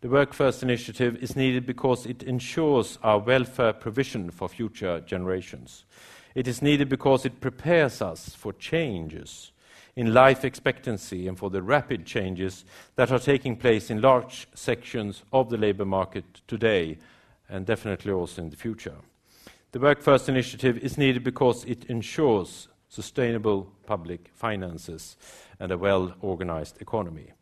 [0.00, 5.84] The Work First initiative is needed because it ensures our welfare provision for future generations.
[6.34, 9.52] It is needed because it prepares us for changes
[9.96, 12.64] in life expectancy and for the rapid changes
[12.96, 16.98] that are taking place in large sections of the labour market today
[17.48, 18.96] and definitely also in the future.
[19.72, 25.16] The Work First initiative is needed because it ensures sustainable public finances
[25.58, 27.32] and a well organized economy.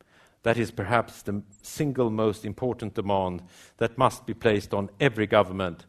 [0.44, 3.42] That is perhaps the single most important demand
[3.76, 5.86] that must be placed on every government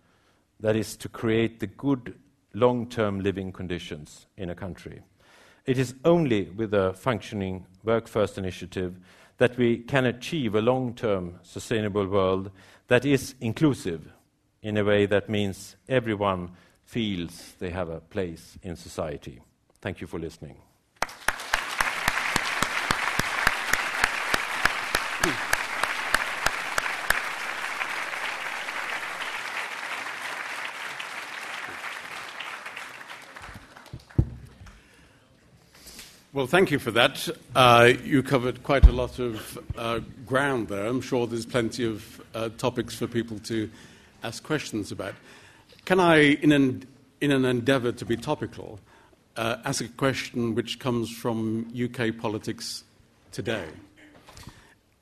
[0.60, 2.16] that is to create the good
[2.54, 5.02] long term living conditions in a country.
[5.66, 9.00] It is only with a functioning Work First initiative
[9.38, 12.52] that we can achieve a long term sustainable world
[12.90, 14.12] that is inclusive
[14.62, 16.52] in a way that means everyone
[16.86, 19.42] feels they have a place in society.
[19.84, 20.56] Thank you for listening.
[36.32, 37.28] Well, thank you for that.
[37.54, 40.86] Uh, you covered quite a lot of uh, ground there.
[40.86, 43.70] I'm sure there's plenty of uh, topics for people to
[44.24, 45.16] ask questions about.
[45.84, 46.88] Can I, in an,
[47.20, 48.80] in an endeavour to be topical,
[49.36, 52.84] uh, ask a question which comes from UK politics
[53.32, 53.66] today?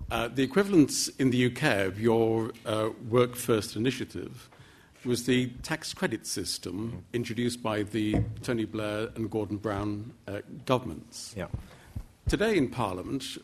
[0.10, 4.50] Uh, the equivalent in the UK of your uh, Work First initiative
[5.06, 11.34] was the tax credit system introduced by the Tony Blair and Gordon Brown uh, governments.
[11.36, 11.48] Yeah.
[12.28, 13.38] Today in Parliament,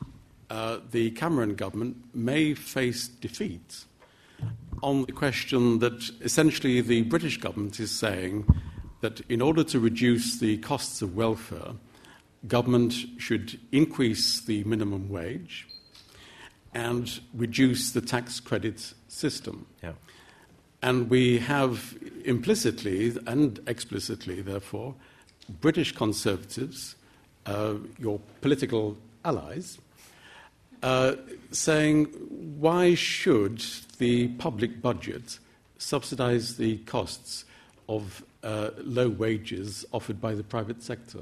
[0.49, 3.85] uh, the Cameron government may face defeat
[4.83, 8.45] on the question that essentially the British government is saying
[9.01, 11.73] that in order to reduce the costs of welfare,
[12.47, 15.67] government should increase the minimum wage
[16.73, 19.65] and reduce the tax credit system.
[19.83, 19.93] Yeah.
[20.81, 24.93] And we have implicitly and explicitly, therefore,
[25.61, 26.95] British Conservatives,
[27.45, 29.79] uh, your political allies,
[30.83, 31.15] uh,
[31.51, 32.05] saying,
[32.59, 33.63] why should
[33.97, 35.39] the public budget
[35.79, 37.45] subsidize the costs
[37.89, 41.19] of uh, low wages offered by the private sector?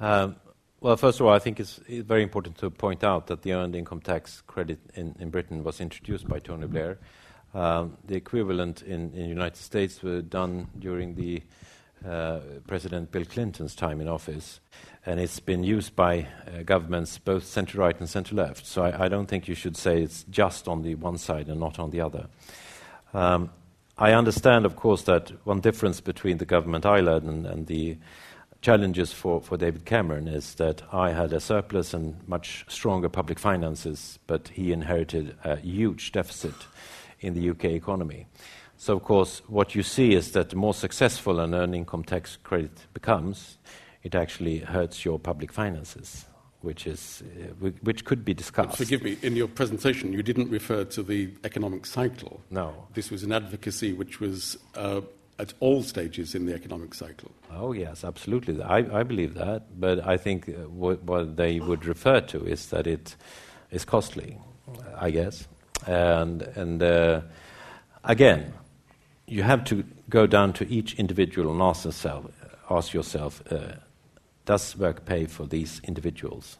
[0.00, 0.36] Um,
[0.80, 3.76] well, first of all, I think it's, very important to point out that the earned
[3.76, 6.98] income tax credit in, in Britain was introduced by Tony Blair.
[7.52, 11.42] Um, the equivalent in the United States were done during the
[12.06, 14.60] uh, President Bill Clinton's time in office,
[15.04, 18.64] and it's been used by uh, governments both centre right and centre left.
[18.64, 21.60] So I, I, don't think you should say it's just on the one side and
[21.60, 22.28] not on the other.
[23.12, 23.50] Um,
[24.00, 27.98] I understand, of course, that one difference between the government I led and, and the
[28.62, 33.38] challenges for, for David Cameron is that I had a surplus and much stronger public
[33.38, 36.54] finances, but he inherited a huge deficit
[37.20, 38.26] in the UK economy.
[38.78, 42.38] So, of course, what you see is that the more successful an earned income tax
[42.42, 43.58] credit becomes,
[44.02, 46.24] it actually hurts your public finances,
[46.62, 48.76] which, is, uh, which could be discussed.
[48.76, 52.40] forgive me, in your presentation, you didn't refer to the economic cycle.
[52.50, 52.86] No.
[52.94, 55.00] This was an advocacy which was uh,
[55.38, 57.30] at all stages in the economic cycle.
[57.50, 58.62] Oh, yes, absolutely.
[58.62, 59.80] I, I believe that.
[59.80, 63.16] But I think uh, what, what, they would refer to is that it
[63.70, 64.36] is costly,
[64.98, 65.48] I guess.
[65.86, 67.22] And, and uh,
[68.04, 68.52] again,
[69.26, 72.26] you have to go down to each individual and ask yourself,
[72.68, 73.76] ask yourself uh,
[74.50, 76.58] does work pay for these individuals?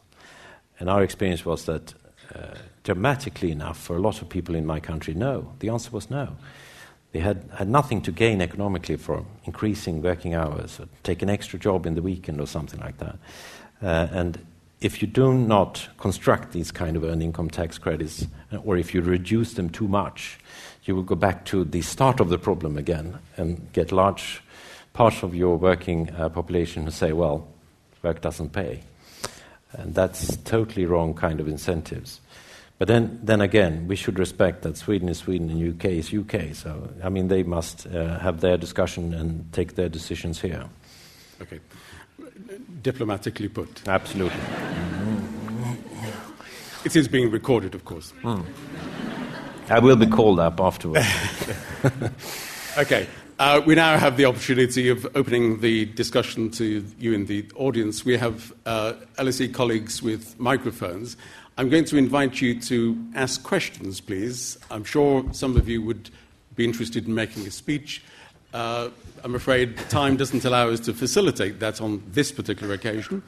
[0.79, 1.93] And our experience was that
[2.33, 5.51] uh, dramatically enough, for a lot of people in my country, no.
[5.59, 6.37] The answer was no.
[7.11, 11.59] They had, had nothing to gain economically from increasing working hours or take an extra
[11.59, 13.17] job in the weekend or something like that.
[13.83, 14.39] Uh, and
[14.79, 18.93] if you do not construct these kind of earned income tax credits, uh, or if
[18.93, 20.39] you reduce them too much,
[20.85, 24.41] you will go back to the start of the problem again and get large
[24.93, 27.50] parts of your working uh, population who say, well,
[28.03, 28.81] work doesn't pay.
[29.73, 32.19] And that's totally wrong kind of incentives.
[32.77, 36.55] But then, then again, we should respect that Sweden is Sweden and UK is UK.
[36.55, 40.65] So, I mean, they must uh, have their discussion and take their decisions here.
[41.41, 41.59] Okay.
[42.81, 43.87] Diplomatically put.
[43.87, 44.41] Absolutely.
[46.83, 48.11] It is being recorded, of course.
[48.23, 48.43] Mm.
[49.69, 51.05] I will be called up afterwards.
[52.77, 53.07] okay.
[53.41, 58.05] Uh, we now have the opportunity of opening the discussion to you in the audience.
[58.05, 61.17] We have uh, LSE colleagues with microphones.
[61.57, 64.59] I'm going to invite you to ask questions, please.
[64.69, 66.11] I'm sure some of you would
[66.55, 68.03] be interested in making a speech.
[68.53, 68.89] Uh,
[69.23, 73.23] I'm afraid time doesn't allow us to facilitate that on this particular occasion.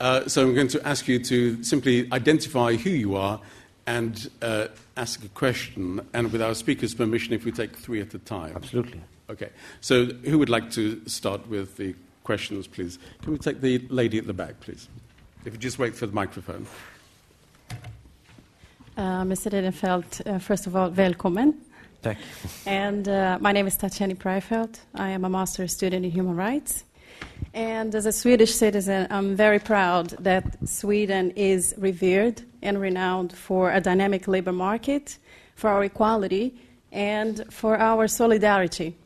[0.00, 3.40] Uh, so I'm going to ask you to simply identify who you are
[3.86, 4.66] and uh,
[4.98, 6.06] ask a question.
[6.12, 8.52] And with our speaker's permission, if we take three at a time.
[8.54, 9.00] Absolutely.
[9.28, 9.50] Okay.
[9.80, 12.98] So who would like to start with the questions, please?
[13.22, 14.88] Can we take the lady at the back, please?
[15.44, 16.66] If you just wait for the microphone.
[18.96, 19.50] Uh, Mr.
[19.52, 21.54] Reinfeldt, uh, first of all, welcome.
[22.02, 22.18] Tack.
[22.64, 24.78] And uh, my name is Tatjani Preifeld.
[24.94, 26.84] I am a master's student in human rights.
[27.52, 33.72] And as a Swedish citizen, I'm very proud that Sweden is revered and renowned for
[33.72, 35.18] a dynamic labor market,
[35.54, 36.58] for our equality,
[36.92, 38.96] and for our solidarity.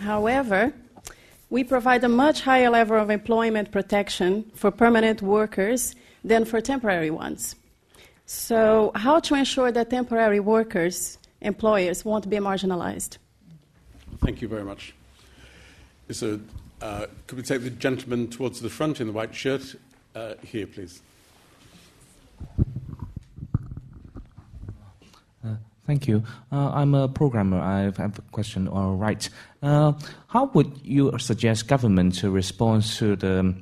[0.00, 0.72] However,
[1.50, 5.94] we provide a much higher level of employment protection for permanent workers
[6.24, 7.54] than for temporary ones.
[8.26, 13.18] So, how to ensure that temporary workers, employers, won't be marginalized?
[14.24, 14.94] Thank you very much.
[16.10, 16.40] So,
[16.82, 19.76] uh, could we take the gentleman towards the front in the white shirt
[20.16, 21.02] uh, here, please?
[25.44, 25.54] Uh,
[25.86, 26.24] thank you.
[26.50, 27.60] Uh, I'm a programmer.
[27.60, 28.66] I have a question.
[28.66, 29.28] All right.
[29.66, 29.92] Uh,
[30.28, 33.52] how would you suggest government to respond to the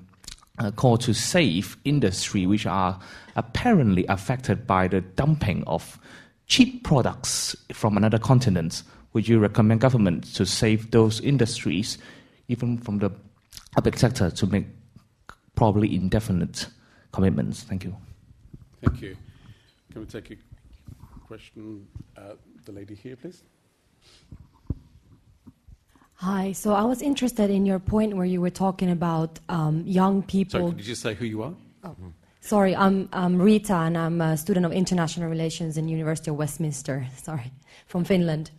[0.59, 3.01] uh, call to save industry which are
[3.37, 5.99] apparently affected by the dumping of
[6.47, 8.83] cheap products from another continent.
[9.15, 11.97] Would you recommend government to save those industries,
[12.49, 13.11] even from the
[13.73, 14.67] public sector, to make
[15.55, 16.67] probably indefinite
[17.13, 17.63] commitments?
[17.63, 17.97] Thank you.
[18.85, 19.17] Thank you.
[19.91, 21.87] Can we take a question?
[22.15, 22.35] Uh,
[22.67, 23.43] the lady here, please.
[26.25, 26.53] Hi.
[26.53, 30.59] So I was interested in your point where you were talking about um, young people.
[30.59, 31.53] Sorry, could you just say who you are?
[31.85, 31.95] Oh.
[32.41, 37.07] Sorry, I'm, I'm, Rita, and I'm a student of international relations in University of Westminster.
[37.17, 37.53] Sorry,
[37.89, 38.51] from Finland.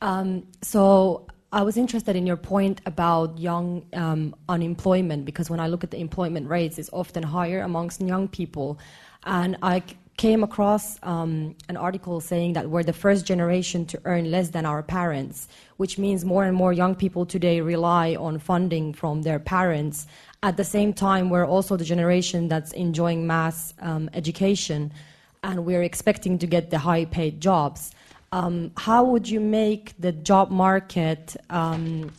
[0.00, 5.66] Um, so I was interested in your point about young um, unemployment because when I
[5.66, 8.78] look at the employment rates, it's often higher amongst young people,
[9.24, 9.82] and I
[10.20, 14.66] came across um, an article saying that we're the first generation to earn less than
[14.66, 15.48] our parents,
[15.78, 20.06] which means more and more young people today rely on funding from their parents.
[20.42, 24.92] At the same time, we're also the generation that's enjoying mass um, education,
[25.42, 27.92] and we're expecting to get the high paid jobs.
[28.30, 32.10] Um, how would you make the job market um,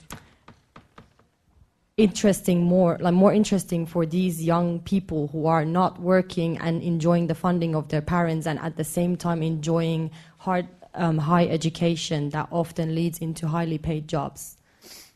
[1.98, 7.28] interesting more like more interesting for these young people who are not working and enjoying
[7.28, 12.30] the funding of their parents and at the same time enjoying hard um, high education
[12.30, 14.58] that often leads into highly paid jobs.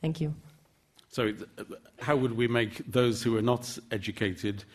[0.01, 0.33] Thank you.
[1.09, 1.33] So
[1.99, 4.65] how would we make those who are not educated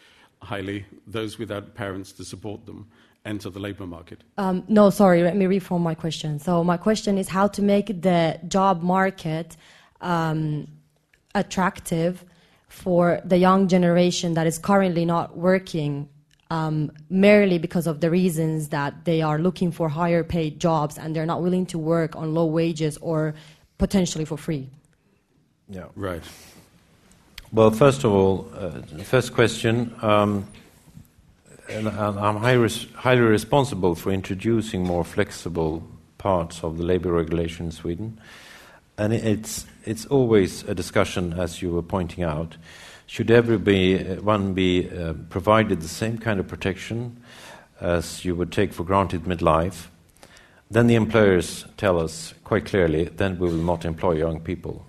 [0.42, 2.88] highly those without parents to support them
[3.26, 4.24] enter the labor market?
[4.38, 6.38] Um, no sorry let me reform my question.
[6.38, 9.58] So my question is how to make the job market
[10.00, 10.66] um,
[11.34, 12.24] attractive
[12.68, 16.08] for the young generation that is currently not working
[16.50, 21.14] um, merely because of the reasons that they are looking for higher paid jobs and
[21.14, 23.34] they're not willing to work on low wages or
[23.78, 24.68] potentially for free.
[25.68, 25.84] Yeah.
[25.94, 26.22] Right.
[27.52, 29.94] Well, first of all, uh, first question.
[30.02, 30.46] Um,
[31.68, 35.86] and I'm highly, highly responsible for introducing more flexible
[36.18, 38.20] parts of the labor regulation in Sweden.
[38.98, 42.56] And it's, it's always a discussion, as you were pointing out.
[43.06, 47.22] Should everyone be uh, provided the same kind of protection
[47.80, 49.88] as you would take for granted midlife?
[50.70, 54.84] Then the employers tell us quite clearly, then we will not employ young people.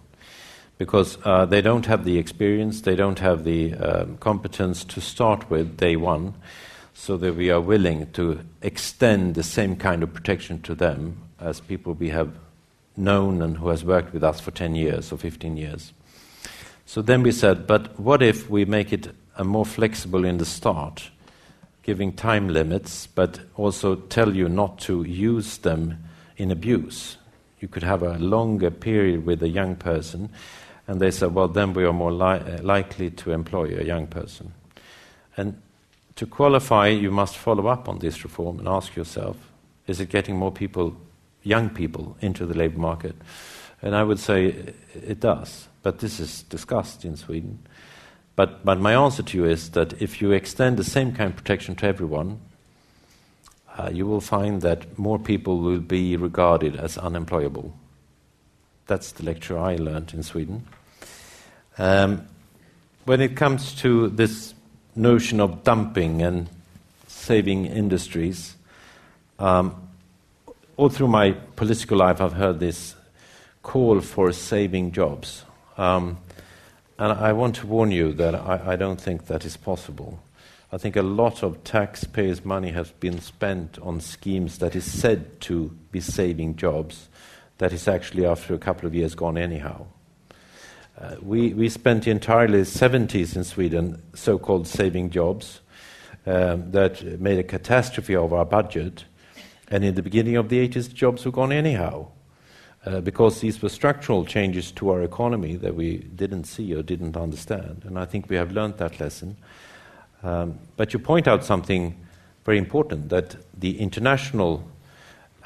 [0.78, 5.50] Because uh, they don't have the experience, they don't have the uh, competence to start
[5.50, 6.36] with day one,
[6.94, 11.60] so that we are willing to extend the same kind of protection to them as
[11.60, 12.32] people we have
[12.96, 15.94] known and who has worked with us for 10 years or 15 years.
[16.86, 19.10] So then we said, but what if we make it
[19.44, 21.10] more flexible in the start,
[21.84, 26.04] giving time limits, but also tell you not to use them
[26.38, 27.18] in abuse?
[27.60, 30.30] You could have a longer period with a young person,
[30.88, 34.08] and they said, well, then we are more li- uh, likely to employ a young
[34.08, 34.54] person.
[35.38, 35.62] And
[36.16, 39.38] to qualify, you must follow up on this reform and ask yourself
[39.88, 40.96] is it getting more people
[41.44, 43.16] young people into the labour market.
[43.82, 47.60] And I would say it does, but this is discussed in Sweden.
[48.36, 51.36] But, but my answer to you is that if you extend the same kind of
[51.36, 52.39] protection to everyone,
[53.78, 57.74] uh, you will find that more people will be regarded as unemployable.
[58.88, 60.66] That's the lecture I learned in Sweden.
[61.78, 62.28] Um,
[63.06, 64.54] when it comes to this
[64.96, 66.50] notion of dumping and
[67.08, 68.56] saving industries,
[69.39, 69.76] um,
[70.82, 72.96] all through my political life, I've heard this
[73.62, 75.46] call for saving jobs.
[75.78, 76.18] Um,
[76.98, 80.24] and I want to warn you that I, I, don't think that is possible.
[80.72, 85.40] I think a lot of taxpayers' money has been spent on schemes that is said
[85.42, 87.10] to be saving jobs,
[87.60, 89.86] that is actually, after a couple of years, gone anyhow.
[91.00, 95.62] Uh, we, we spent entirely 70s in Sweden so called saving jobs
[96.26, 99.04] um, that made a catastrophe of our budget
[99.72, 102.07] and in the beginning of the 80s, jobs were gone anyhow.
[102.84, 107.15] Uh, because these were structural changes to our economy that we didn't see or didn't
[107.15, 107.84] understand.
[107.86, 109.38] And I think we have learned that lesson.
[110.24, 111.95] Um, but you point out something
[112.43, 114.67] very important that the international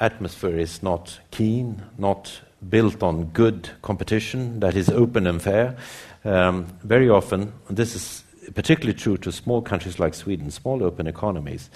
[0.00, 5.76] atmosphere is not keen, not built on good competition that is open and fair.
[6.24, 8.24] Um, very often, this is
[8.54, 11.70] particularly true to small countries like Sweden, small open economies.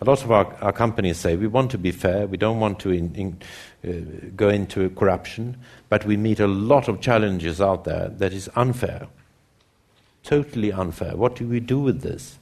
[0.00, 2.78] A lot of our, our companies say we want to be fair, we don't want
[2.80, 3.38] to in, in,
[3.86, 5.56] uh, go into corruption,
[5.88, 9.06] but we meet a lot of challenges out there that is unfair,
[10.22, 11.16] totally unfair.
[11.16, 12.38] What do we do with this?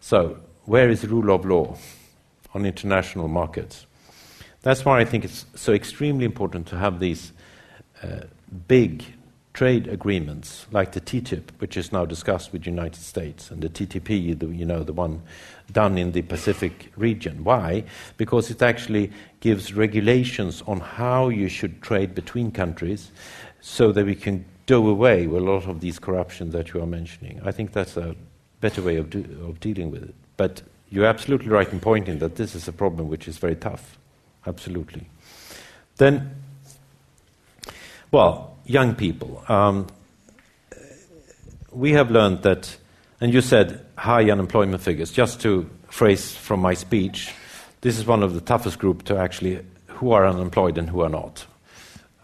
[0.00, 1.76] So, where is the rule of law
[2.54, 3.86] on international markets?
[4.62, 7.32] That's why I think it's so extremely important to have these
[8.02, 8.22] uh,
[8.68, 9.04] big
[9.60, 13.68] trade agreements like the TTIP, which is now discussed with the United States, and the
[13.68, 15.20] TTP, the, you know, the one
[15.70, 17.44] done in the Pacific region.
[17.44, 17.84] Why?
[18.16, 23.10] Because it actually gives regulations on how you should trade between countries
[23.60, 26.86] so that we can do away with a lot of these corruptions that you are
[26.86, 27.38] mentioning.
[27.44, 28.16] I think that's a
[28.62, 30.14] better way of, do, of dealing with it.
[30.38, 33.98] But you're absolutely right in pointing that this is a problem which is very tough.
[34.46, 35.04] Absolutely.
[35.98, 36.34] Then,
[38.10, 39.42] well, young people.
[39.48, 39.88] Um,
[41.72, 42.76] we have learned that,
[43.20, 45.10] and you said high unemployment figures.
[45.10, 47.34] Just to phrase from my speech,
[47.80, 51.08] this is one of the toughest groups to actually who are unemployed and who are
[51.08, 51.46] not.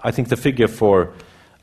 [0.01, 1.13] I think the figure for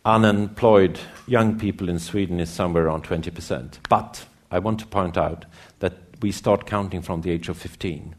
[0.03, 3.77] unemployed young people in Sweden is somewhere around 20%.
[3.87, 5.45] But I want to point out
[5.79, 8.15] that we start counting from the age of 15.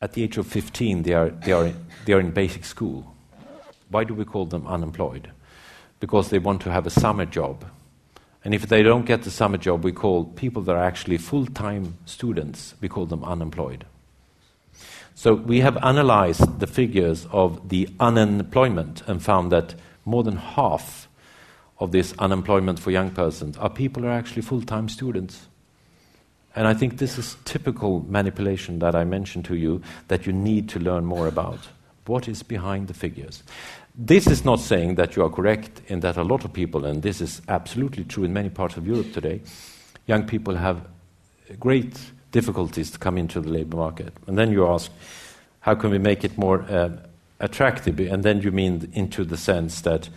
[0.00, 1.72] At the age of 15, they are, they are,
[2.06, 3.13] they are in basic school.
[3.88, 5.30] Why do we call them unemployed?
[6.00, 7.64] Because they want to have a summer job.
[8.44, 11.46] And if they don't get the summer job, we call people that are actually full
[11.46, 13.86] time students, we call them unemployed.
[15.14, 19.74] So we have analyzed the figures of the unemployment and found that
[20.04, 21.08] more than half
[21.78, 25.46] of this unemployment for young persons are people who are actually full-time students.
[26.56, 30.68] And I think this is typical manipulation that I mentioned to you that you need
[30.70, 31.68] to learn more about.
[32.06, 33.42] What is behind the figures?
[33.94, 37.02] This is not saying that you are correct in that a lot of people, and
[37.02, 39.40] this is absolutely true in many parts of Europe today,
[40.06, 40.86] young people have
[41.58, 41.98] great
[42.30, 44.12] difficulties to come into the labor market.
[44.26, 44.90] And then you ask,
[45.60, 46.90] how can we make it more uh,
[47.40, 47.98] attractive?
[48.00, 50.08] And then you mean into the sense that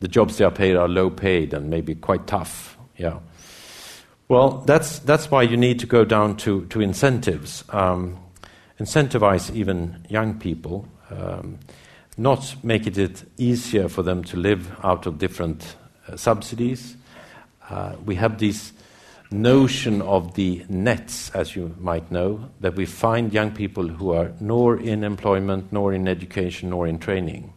[0.00, 2.76] the jobs they are paid are low paid and maybe quite tough.
[2.96, 3.18] Yeah.
[4.28, 7.64] Well, that's, that's why you need to go down to, to incentives.
[7.70, 8.18] Um,
[8.78, 11.58] incentivize even young people, um,
[12.16, 15.76] not making it easier for them to live out of different
[16.08, 16.96] uh, subsidies.
[17.68, 18.72] Uh, we have this
[19.30, 24.32] notion of the NEETs, as you might know, that we find young people who are
[24.40, 27.52] nor in employment, nor in education, nor in training.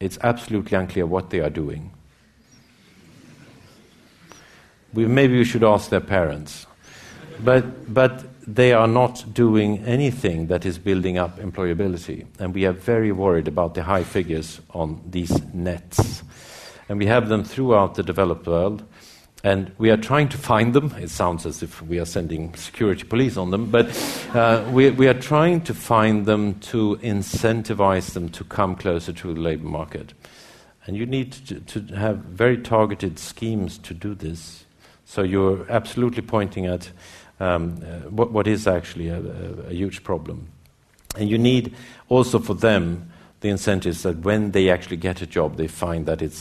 [0.00, 1.90] It's absolutely unclear what they are doing
[4.94, 6.66] we, maybe we should ask their parents.
[7.40, 12.26] But, but they are not doing anything that is building up employability.
[12.38, 16.22] And we are very worried about the high figures on these NEETs.
[16.88, 18.84] And we have them throughout the developed world.
[19.42, 20.94] And we are trying to find them.
[20.98, 23.86] It sounds as if we are sending security police on them, but
[24.34, 29.34] uh, we, we, are trying to find them to incentivize them to come closer to
[29.34, 30.14] the labor market.
[30.86, 34.64] And you need to, to have very targeted schemes to do this.
[35.04, 36.90] So you're absolutely pointing at
[37.40, 40.48] um, uh, what, what is actually a, a, a, huge problem.
[41.16, 41.74] And you need
[42.08, 43.10] also for them
[43.40, 46.34] the incentives that when they actually get a job, they find that it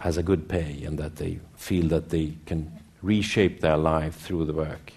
[0.00, 2.70] has a good pay and that they feel that they can
[3.02, 4.92] reshape their life through the work.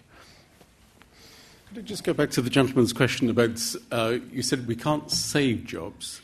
[1.70, 3.62] Could I just go back to the gentleman's question about
[3.92, 6.22] uh, you said we can't save jobs.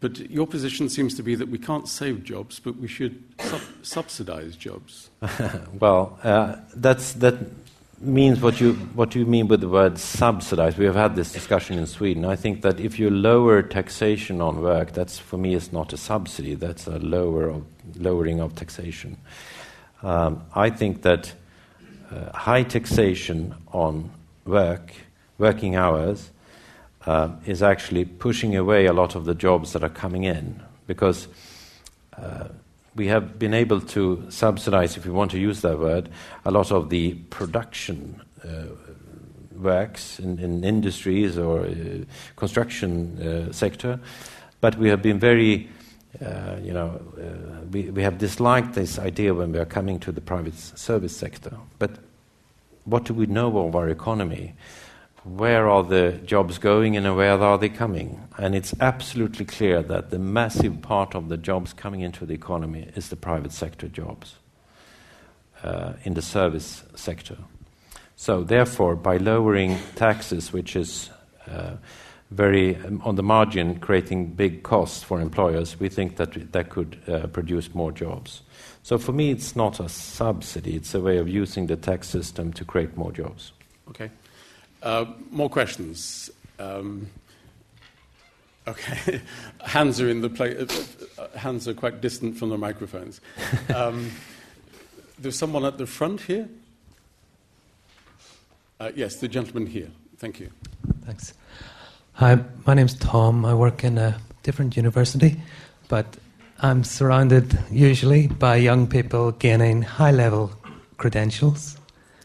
[0.00, 3.60] But your position seems to be that we can't save jobs, but we should sub-
[3.82, 5.10] subsidize jobs.
[5.78, 7.59] well, uh, that's, that
[8.00, 10.76] means what you, what you mean with the word subsidize.
[10.78, 12.24] We have had this discussion in Sweden.
[12.24, 15.96] I think that if you lower taxation on work, that's for me is not a
[15.96, 17.64] subsidy, that's a lower of,
[17.96, 19.18] lowering of taxation.
[20.02, 21.34] Um, I think that
[22.10, 24.10] uh, high taxation on
[24.46, 24.92] work,
[25.36, 26.30] working hours,
[27.06, 31.28] uh, is actually pushing away a lot of the jobs that are coming in because
[32.16, 32.48] uh,
[32.94, 36.08] we have been able to subsidize, if we want to use that word,
[36.44, 38.64] a lot of the production uh,
[39.56, 41.74] works in, in, industries or uh,
[42.36, 44.00] construction uh, sector,
[44.60, 45.68] but we have been very
[46.20, 50.10] uh, you know, uh, we, we have disliked this idea when we are coming to
[50.10, 51.56] the private service sector.
[51.78, 51.92] But
[52.84, 54.54] what do we know of our economy?
[55.24, 58.20] Where are the jobs going and where are they coming?
[58.38, 62.88] And it's absolutely clear that the massive part of the jobs coming into the economy
[62.96, 64.36] is the private sector jobs
[65.62, 67.36] uh, in the service sector.
[68.16, 71.10] So, therefore, by lowering taxes, which is
[71.46, 71.76] uh,
[72.30, 77.00] very um, on the margin, creating big costs for employers, we think that that could
[77.08, 78.42] uh, produce more jobs.
[78.82, 82.52] So, for me, it's not a subsidy, it's a way of using the tax system
[82.54, 83.52] to create more jobs.
[83.88, 84.10] Okay.
[84.82, 86.30] Uh, more questions?
[86.58, 87.08] Um,
[88.66, 89.20] okay.
[89.60, 90.56] hands are in the place.
[91.18, 93.20] Uh, uh, hands are quite distant from the microphones.
[93.74, 94.10] Um,
[95.18, 96.48] there's someone at the front here.
[98.80, 99.90] Uh, yes, the gentleman here.
[100.16, 100.50] Thank you.
[101.04, 101.34] Thanks.
[102.14, 103.44] Hi, my name's Tom.
[103.44, 105.36] I work in a different university,
[105.88, 106.16] but
[106.60, 110.52] I'm surrounded usually by young people gaining high level
[110.96, 111.76] credentials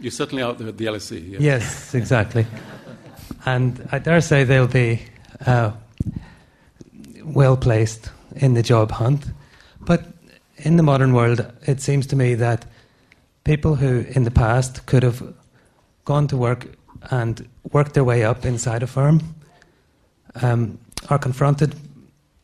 [0.06, 1.36] you're certainly out there at the LSE.
[1.39, 2.45] Yes, exactly.
[3.47, 5.01] and I dare say they'll be
[5.47, 5.72] uh,
[7.24, 9.26] well placed in the job hunt.
[9.82, 10.03] But
[10.58, 12.66] in the modern world, it seems to me that
[13.45, 15.34] people who in the past could have
[16.06, 16.68] gone to work
[17.10, 19.22] and worked their way up inside a firm
[20.43, 20.78] um,
[21.10, 21.74] are confronted,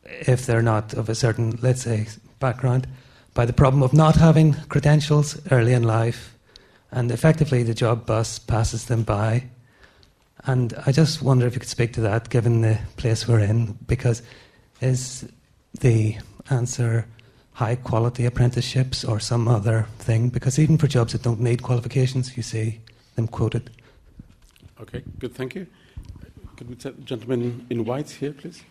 [0.04, 2.08] if they're not of a certain, let's say,
[2.40, 2.88] background,
[3.34, 6.32] by the problem of not having credentials early in life
[6.92, 9.44] and effectively the job bus passes them by.
[10.44, 13.78] And I just wonder if you could speak to that, given the place we're in,
[13.86, 14.22] because
[14.80, 15.28] is
[15.80, 16.18] the
[16.50, 17.06] answer
[17.54, 20.28] high quality apprenticeships or some other thing?
[20.28, 22.80] Because even for jobs that don't need qualifications, you see
[23.14, 23.70] them quoted.
[24.80, 25.66] Okay, good, thank you.
[26.56, 28.62] Could we take the gentleman in white here, please?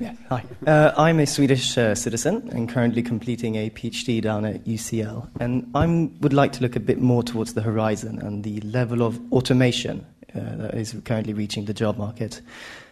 [0.00, 0.44] Yeah, hi.
[0.66, 5.28] Uh, I'm a Swedish uh, citizen and currently completing a PhD down at UCL.
[5.40, 5.86] And I
[6.20, 10.06] would like to look a bit more towards the horizon and the level of automation
[10.34, 12.40] uh, that is currently reaching the job market.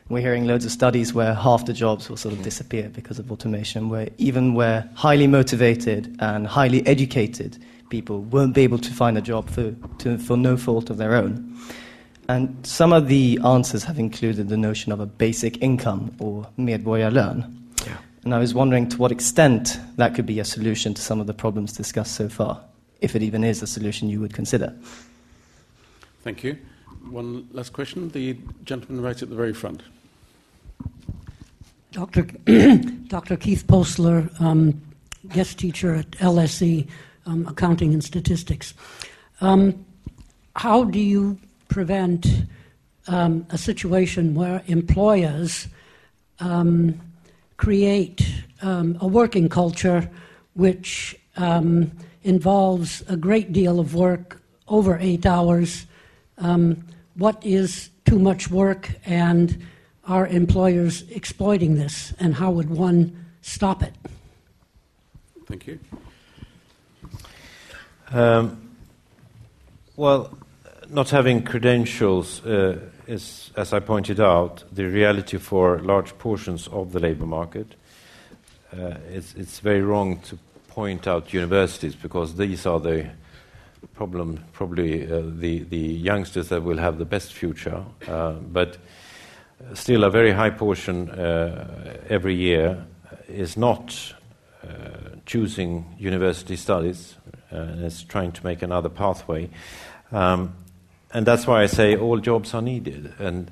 [0.09, 3.31] We're hearing loads of studies where half the jobs will sort of disappear because of
[3.33, 7.59] automation, where even where highly motivated and highly educated
[7.91, 11.14] people won't be able to find a job for, to, for no fault of their
[11.14, 11.57] own.
[12.29, 17.53] And some of the answers have included the notion of a basic income or medborgarlön.
[17.87, 17.97] Yeah.
[18.24, 21.29] And I was wondering to what extent that could be a solution to some of
[21.29, 22.61] the problems discussed so far,
[23.01, 24.74] if it even is a solution you would consider.
[26.24, 26.59] Thank you.
[27.11, 28.09] One last question.
[28.09, 29.83] The gentleman right at the very front.
[31.93, 32.22] Dr.
[33.07, 33.37] Dr.
[33.37, 34.83] Keith Postler, um,
[35.29, 36.89] guest teacher at LSE,
[37.27, 38.74] um, Accounting and Statistics.
[39.41, 39.87] Um,
[40.57, 41.39] how do you
[41.69, 42.27] prevent
[43.09, 45.69] um, a situation where employers
[46.41, 47.01] um,
[47.57, 48.27] create
[48.62, 50.11] um, a working culture
[50.55, 51.93] which um,
[52.23, 55.87] involves a great deal of work over eight hours.
[56.39, 59.64] Um, what is too much work, and
[60.05, 63.95] are employers exploiting this, and how would one stop it?
[65.47, 65.79] Thank you.
[68.11, 68.71] Um,
[69.97, 70.37] well,
[70.91, 76.93] not having credentials uh, is, as I pointed out, the reality for large portions of
[76.93, 77.74] the labor market.
[78.72, 83.09] Uh, it's, it's, very wrong to point out universities because these are the
[83.95, 87.82] problem, probably uh, the, the youngsters that will have the best future.
[88.07, 88.76] Uh, but
[89.74, 92.84] still, a very high portion uh, every year
[93.28, 94.14] is not
[94.62, 94.66] uh,
[95.24, 97.14] choosing university studies
[97.51, 99.49] and is trying to make another pathway.
[100.12, 100.55] Um,
[101.12, 103.14] and that's why I say all jobs are needed.
[103.18, 103.50] And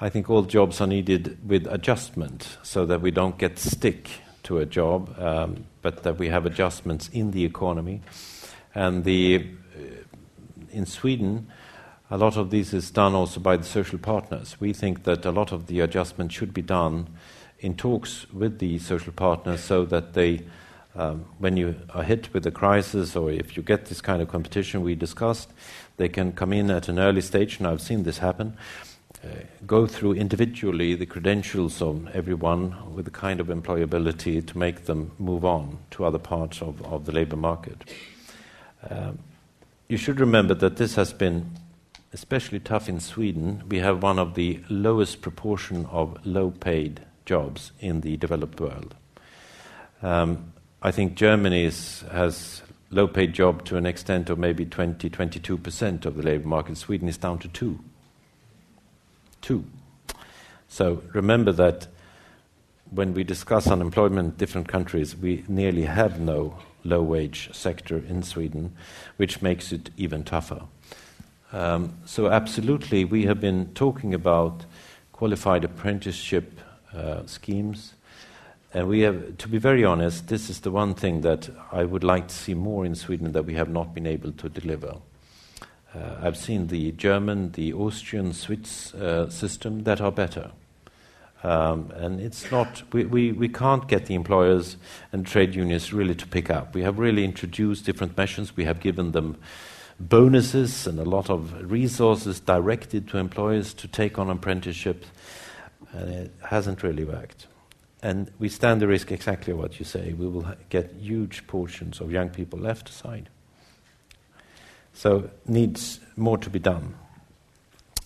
[0.00, 4.10] I think all jobs are needed with adjustment so that we don't get stick
[4.44, 8.02] to a job, um, but that we have adjustments in the economy.
[8.74, 9.80] And the, uh,
[10.70, 11.48] in Sweden,
[12.10, 14.60] a lot of this is done also by the social partners.
[14.60, 17.08] We think that a lot of the adjustment should be done
[17.60, 20.44] in talks with the social partners so that they,
[20.94, 24.28] um, when you are hit with a crisis or if you get this kind of
[24.28, 25.50] competition we discussed,
[25.96, 28.56] they can come in at an early stage, and I've seen this happen.
[29.24, 29.28] Uh,
[29.66, 35.12] go through individually the credentials of everyone with the kind of employability to make them
[35.18, 37.84] move on to other parts of, of the labor market.
[38.90, 39.20] Um,
[39.86, 41.52] you should remember that this has been
[42.12, 43.62] especially tough in Sweden.
[43.68, 48.94] We have one of the lowest proportion of low paid jobs in the developed world.
[50.02, 50.52] Um,
[50.84, 56.04] I think Germany is, has low paid job to an extent of maybe 20, 22%
[56.04, 56.76] of the labor market.
[56.76, 57.78] Sweden is down to two.
[59.40, 59.64] Two.
[60.66, 61.86] So remember that
[62.90, 68.24] when we discuss unemployment in different countries, we nearly have no low wage sector in
[68.24, 68.74] Sweden,
[69.18, 70.62] which makes it even tougher.
[71.52, 74.64] Um, so, absolutely, we have been talking about
[75.12, 76.58] qualified apprenticeship
[76.94, 77.92] uh, schemes
[78.74, 82.04] and we have, to be very honest, this is the one thing that I would
[82.04, 84.96] like to see more in Sweden that we have not been able to deliver.
[85.94, 90.52] Uh, I've seen the German, the Austrian, Swiss uh, system that are better.
[91.44, 94.76] Um, and it's not, we, we, we can't get the employers
[95.12, 96.74] and trade unions really to pick up.
[96.74, 98.56] We have really introduced different measures.
[98.56, 99.36] We have given them
[100.00, 105.08] bonuses and a lot of resources directed to employers to take on apprenticeships.
[105.92, 107.48] And it hasn't really worked.
[108.02, 110.12] And we stand the risk exactly what you say.
[110.12, 113.28] We will get huge portions of young people left aside.
[114.92, 116.94] So, needs more to be done.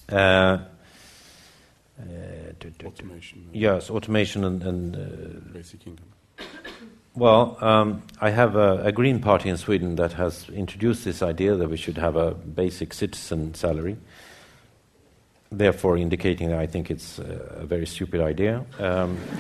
[0.08, 0.58] Uh,
[1.98, 3.48] uh, automation.
[3.52, 4.62] Yes, automation and.
[4.62, 6.06] and uh, basic income.
[7.16, 11.54] Well, um, I have a, a, Green Party in Sweden that has introduced this idea
[11.54, 13.96] that we should have a basic citizen salary
[15.50, 18.64] therefore indicating that I think it's a, a very stupid idea.
[18.78, 19.18] Um,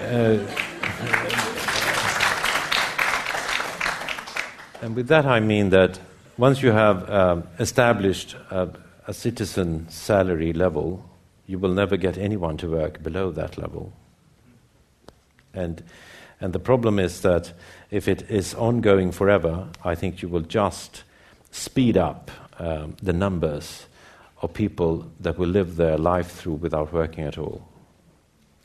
[0.00, 0.38] uh,
[4.82, 5.98] and with that, I mean that
[6.36, 8.68] once you have um, established a,
[9.06, 11.04] a citizen salary level,
[11.46, 13.92] you will never get anyone to work below that level.
[15.52, 15.82] And,
[16.40, 17.52] and the problem is that
[17.90, 21.04] if it is ongoing forever, I think you will just
[21.50, 23.86] speed up um, the numbers
[24.44, 27.66] of people that will live their life through without working at all.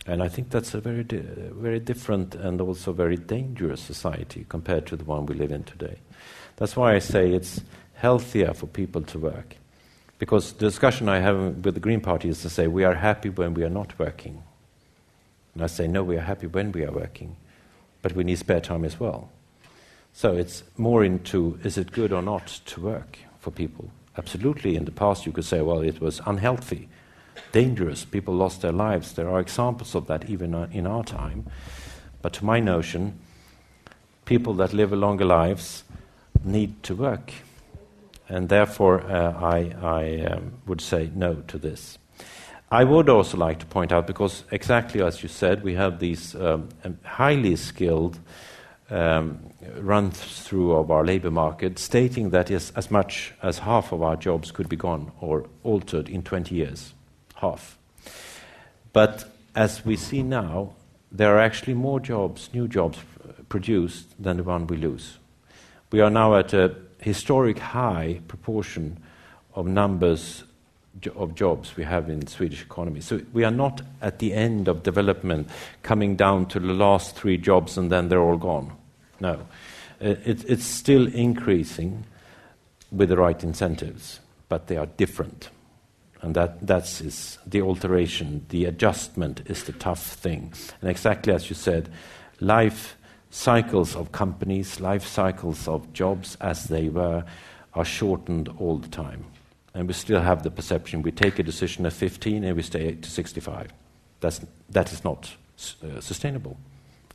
[0.05, 4.85] And I think that's a very, di- very different and also very dangerous society compared
[4.87, 5.97] to the one we live in today.
[6.57, 7.61] That's why I say it's
[7.93, 9.55] healthier for people to work.
[10.17, 13.29] Because the discussion I have with the Green Party is to say we are happy
[13.29, 14.43] when we are not working.
[15.53, 17.37] And I say, no, we are happy when we are working,
[18.01, 19.29] but we need spare time as well.
[20.11, 23.91] So it's more into is it good or not to work for people?
[24.17, 24.75] Absolutely.
[24.75, 26.89] In the past, you could say, well, it was unhealthy,
[27.51, 29.13] dangerous, people lost their lives.
[29.13, 31.45] There are examples of that even in our time.
[32.21, 33.19] But to my notion,
[34.25, 35.83] people that live longer lives
[36.43, 37.33] need to work.
[38.27, 41.97] And therefore, uh, I, I um, would say no to this.
[42.71, 46.35] I would also like to point out, because exactly as you said, we have these
[46.35, 46.69] um,
[47.03, 48.19] highly skilled
[48.89, 49.39] um,
[49.77, 54.15] run through of our labor market, stating that is as much as half of our
[54.15, 56.93] jobs could be gone or altered in 20 years.
[57.35, 57.77] Half.
[58.93, 60.73] But as we see now,
[61.11, 62.99] there are actually more jobs, new jobs
[63.47, 65.17] produced than the one we lose.
[65.91, 68.99] We are now at a historic high proportion
[69.55, 70.43] of numbers
[71.15, 73.01] of jobs we have in the Swedish economy.
[73.01, 75.49] So we are not at the end of development
[75.81, 78.75] coming down to the last three jobs and then they're all gone.
[79.19, 79.47] No.
[80.01, 82.05] Uh, it, it's still increasing
[82.91, 85.49] with the right incentives, but they are different.
[86.21, 90.53] And that that's is the alteration, the adjustment is the tough thing.
[90.81, 91.89] And exactly as you said,
[92.41, 92.97] life
[93.29, 97.23] cycles of companies, life cycles of jobs as they were,
[97.73, 99.25] are shortened all the time.
[99.73, 102.95] And we still have the perception we take a decision at 15 and we stay
[102.95, 103.71] to 65.
[104.19, 105.31] That's, that is not
[105.83, 106.57] uh, sustainable.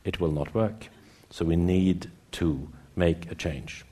[0.03, 0.87] It will not work.
[1.35, 3.83] So we need to make a change.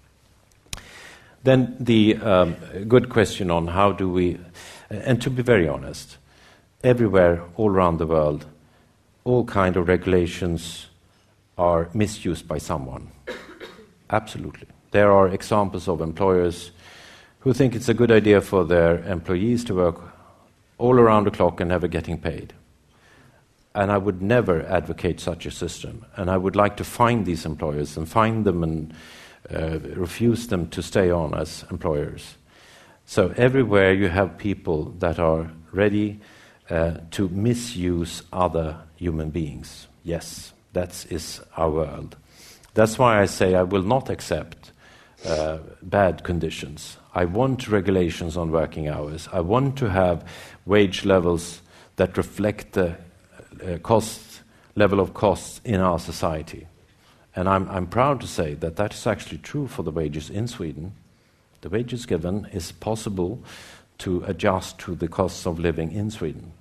[1.44, 2.56] Then the um,
[2.88, 4.40] good question on how do we,
[4.90, 6.16] and to be very honest,
[6.86, 8.46] everywhere, all around the world,
[9.26, 10.88] all kind of regulations
[11.58, 13.12] are misused by someone.
[14.10, 14.68] Absolutely.
[14.92, 16.72] There are examples of employers
[17.40, 20.00] who think it's a good idea for their employees to work
[20.78, 22.54] all around the clock and never getting paid.
[23.76, 26.06] And I would never advocate such a system.
[26.16, 28.94] And I would like to find these employers and find them and
[29.54, 32.36] uh, refuse them to stay on as employers.
[33.06, 36.20] So, everywhere you have people that are ready
[36.70, 39.88] uh, to misuse other human beings.
[40.04, 42.16] Yes, that is our world.
[42.74, 44.72] That's why I say I will not accept
[45.26, 46.98] uh, bad conditions.
[47.14, 49.28] I want regulations on working hours.
[49.32, 50.26] I want to have
[50.66, 51.62] wage levels
[51.98, 52.96] that reflect the
[53.64, 54.42] uh, cost
[54.76, 56.68] level of costs in our society.
[57.36, 60.48] And I'm, I'm proud to say that that is actually true for the wages in
[60.48, 60.94] Sweden.
[61.62, 63.44] The wages given is possible
[64.00, 66.52] to adjust to the costs of living in Sweden.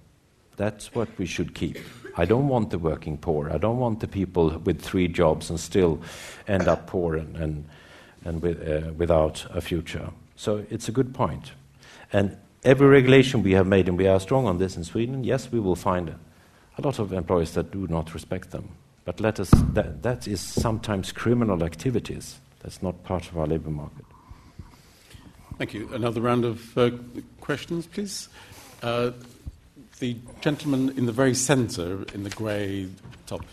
[0.57, 1.78] That's what we should keep.
[2.16, 3.50] I don't want the working poor.
[3.50, 6.00] I don't want the people with three jobs and still
[6.46, 7.64] end up poor and, and,
[8.24, 10.11] and with, uh, without a future.
[10.36, 11.53] So it's a good point.
[12.12, 15.50] And every regulation we have made, and we are strong on this in Sweden, yes,
[15.50, 16.14] we will find
[16.78, 18.68] a lot of employers that do not respect them.
[19.04, 22.38] But let us, that, that is sometimes criminal activities.
[22.60, 24.04] That's not part of our labor market.
[25.58, 25.92] Thank you.
[25.92, 26.90] Another round of uh,
[27.40, 28.28] questions, please.
[28.82, 29.10] Uh,
[29.98, 32.88] the gentleman in the very centre, in the grey
[33.26, 33.44] top.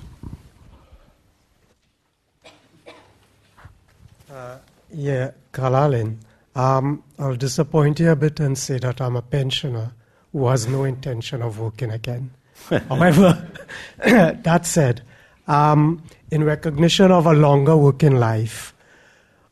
[4.31, 4.57] Uh,
[4.91, 6.17] yeah, Kalalin.
[6.55, 9.93] Um, I'll disappoint you a bit and say that I'm a pensioner
[10.31, 12.31] who has no intention of working again.
[12.89, 13.47] However,
[13.97, 15.01] that said,
[15.47, 18.73] um, in recognition of a longer working life,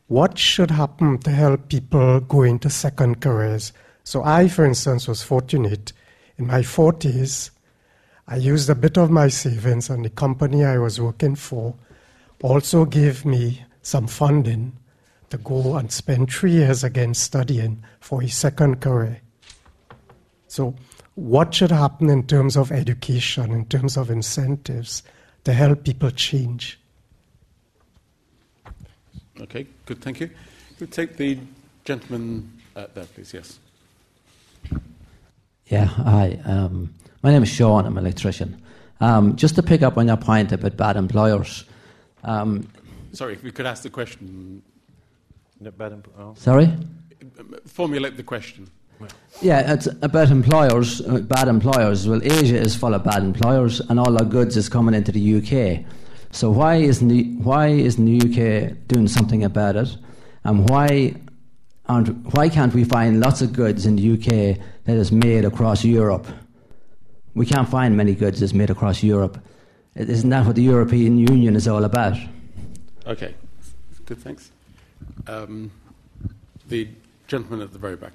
[0.07, 3.73] what should happen to help people go into second careers?
[4.03, 5.91] So, I, for instance, was fortunate
[6.37, 7.49] in my 40s.
[8.27, 11.75] I used a bit of my savings, and the company I was working for
[12.41, 14.77] also gave me some funding
[15.29, 19.21] to go and spend three years again studying for a second career.
[20.47, 20.75] So,
[21.17, 25.01] what should happen in terms of education, in terms of incentives
[25.45, 26.79] to help people change?
[29.41, 30.29] Okay, good, thank you.
[30.79, 31.39] We'll take the
[31.85, 33.57] gentleman uh, there, please, yes.
[35.65, 36.39] Yeah, hi.
[36.45, 36.93] Um,
[37.23, 38.61] my name is Sean, I'm an electrician.
[39.01, 41.65] Um, just to pick up on your point about bad employers.
[42.23, 42.69] Um,
[43.13, 44.61] Sorry, if we could ask the question.
[45.59, 46.35] Bad oh.
[46.37, 46.71] Sorry?
[47.65, 48.69] Formulate the question.
[49.41, 52.07] Yeah, it's about employers, uh, bad employers.
[52.07, 55.37] Well, Asia is full of bad employers, and all our goods is coming into the
[55.37, 55.85] UK.
[56.31, 59.95] So why isn't the, why isn't the UK doing something about it?
[60.43, 61.15] And why
[61.85, 65.83] aren't, why can't we find lots of goods in the UK that is made across
[65.83, 66.25] Europe?
[67.35, 69.39] We can't find many goods that's made across Europe.
[69.95, 72.17] Isn't that what the European Union is all about?
[73.05, 73.35] Okay,
[74.05, 74.51] good, thanks.
[75.27, 75.71] Um,
[76.67, 76.87] the
[77.27, 78.13] gentleman at the very back.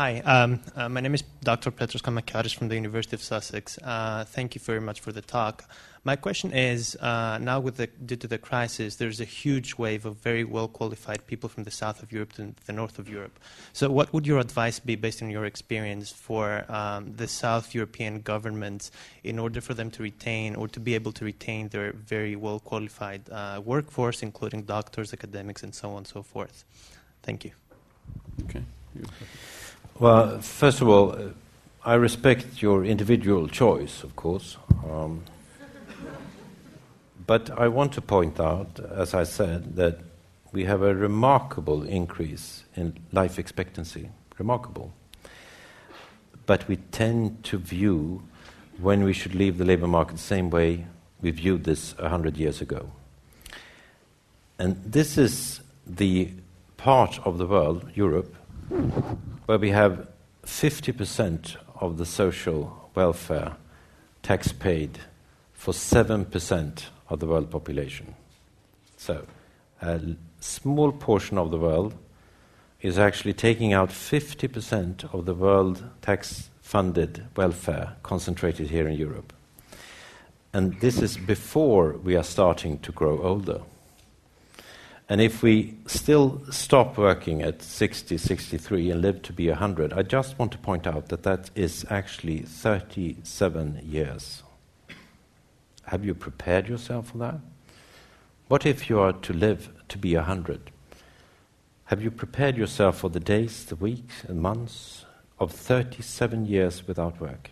[0.00, 1.70] Hi, um, uh, my name is Dr.
[1.70, 3.76] Petros Kamakaris from the University of Sussex.
[3.84, 5.68] Uh, thank you very much for the talk.
[6.04, 10.06] My question is uh, now, with the, due to the crisis, there's a huge wave
[10.06, 13.38] of very well qualified people from the south of Europe to the north of Europe.
[13.74, 18.22] So, what would your advice be, based on your experience, for um, the South European
[18.22, 18.90] governments
[19.22, 22.58] in order for them to retain or to be able to retain their very well
[22.58, 26.64] qualified uh, workforce, including doctors, academics, and so on and so forth?
[27.22, 27.50] Thank you.
[28.44, 28.64] Okay.
[30.00, 31.14] Well, first of all,
[31.84, 34.56] I respect your individual choice, of course.
[34.90, 35.24] Um,
[37.26, 39.98] but I want to point out, as I said, that
[40.52, 44.08] we have a remarkable increase in life expectancy.
[44.38, 44.90] Remarkable.
[46.46, 48.22] But we tend to view
[48.78, 50.86] when we should leave the labor market the same way
[51.20, 52.90] we viewed this 100 years ago.
[54.58, 56.30] And this is the
[56.78, 58.34] part of the world, Europe,
[59.46, 60.08] where we have
[60.44, 63.56] 50% of the social welfare
[64.22, 64.98] tax paid
[65.52, 68.14] for 7% of the world population.
[68.96, 69.26] So,
[69.82, 70.00] a
[70.40, 71.94] small portion of the world
[72.80, 79.32] is actually taking out 50% of the world tax funded welfare concentrated here in Europe.
[80.52, 83.60] And this is before we are starting to grow older.
[85.10, 90.02] And if we still stop working at 60, 63 and live to be 100, I
[90.02, 94.44] just want to point out that that is actually 37 years.
[95.86, 97.40] Have you prepared yourself for that?
[98.46, 100.70] What if you are to live to be 100?
[101.86, 105.06] Have you prepared yourself for the days, the weeks, and months
[105.40, 107.50] of 37 years without work?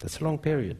[0.00, 0.76] That's a long period.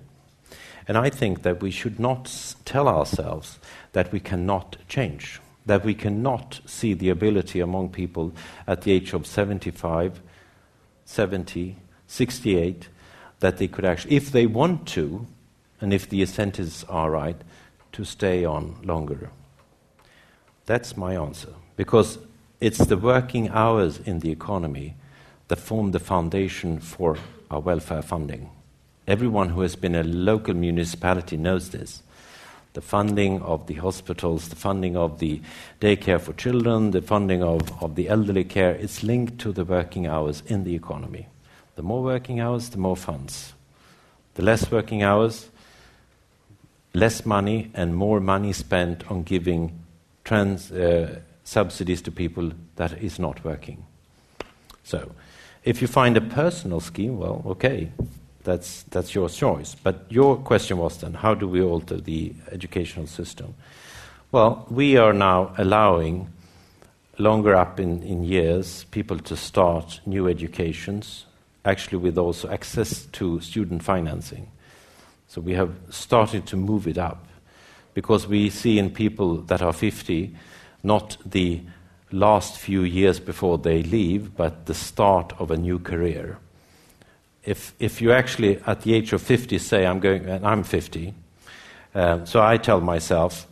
[0.87, 3.59] And I think that we should not tell ourselves
[3.93, 8.33] that we cannot change that we cannot see the ability among people
[8.67, 10.21] at the age of 75,
[11.05, 12.89] 70, 68,
[13.41, 15.27] that they could actually, if they want to,
[15.81, 17.37] and if the incentives are right,
[17.93, 19.31] to stay on longer.
[20.67, 21.55] That's my answer.
[21.77, 22.19] Because
[22.61, 24.95] it's the working hours in the economy
[25.49, 27.17] that form the foundation for
[27.51, 28.51] our welfare funding.
[29.09, 32.03] Everyone who has been a local municipality knows this
[32.73, 35.41] the funding of the hospitals, the funding of the
[35.81, 40.07] daycare for children, the funding of, of the elderly care, it's linked to the working
[40.07, 41.27] hours in the economy.
[41.75, 43.55] The more working hours, the more funds.
[44.35, 45.51] The less working hours,
[46.95, 49.79] less money, and more money spent on giving
[50.25, 53.85] trans, uh, subsidies to people that is not working.
[54.85, 55.11] So,
[55.65, 57.91] if you find a personal scheme, well, okay,
[58.45, 59.75] that's, that's your choice.
[59.75, 63.55] But your question was then how do we alter the educational system?
[64.33, 66.33] Well, we are now allowing
[67.19, 71.27] longer up in, in years people to start new educations,
[71.65, 74.51] actually, with also access to student financing.
[75.29, 77.27] So we have started to move it up
[77.93, 80.35] because we see in people that are 50
[80.83, 81.61] not the
[82.11, 86.39] last few years before they leave, but the start of a new career
[87.45, 91.15] if, if you actually, at the age of 50, say, I'm going, and I'm 50,
[91.95, 93.47] um, so I tell myself,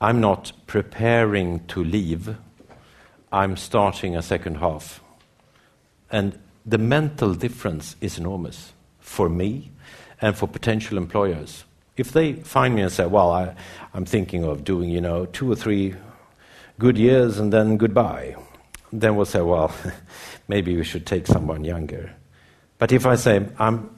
[0.00, 2.36] I'm not preparing to leave,
[3.30, 5.02] I'm starting a second half.
[6.10, 9.70] And the mental difference is enormous for me
[10.20, 11.64] and for potential employers.
[11.96, 13.54] If they find me and say, well, I,
[13.94, 15.94] I'm thinking of doing, you know, two or three
[16.78, 18.36] good years and then goodbye,
[18.92, 19.74] then we'll say, well,
[20.48, 22.14] maybe we should take someone younger.
[22.82, 23.88] But if I say, I'm,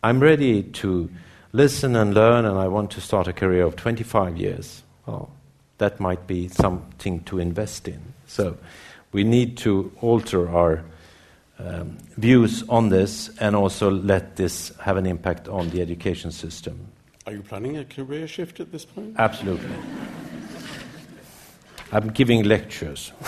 [0.00, 1.10] I'm ready to
[1.52, 5.32] listen and learn and I want to start a career of 25 years, well,
[5.78, 8.00] that might be something to invest in.
[8.28, 8.56] So
[9.10, 10.84] we need to alter our
[11.58, 16.78] um, views on this and also let this have an impact on the education system.
[17.26, 19.16] Are you planning a career shift at this point?
[19.18, 19.74] Absolutely.
[21.90, 23.10] I'm giving lectures.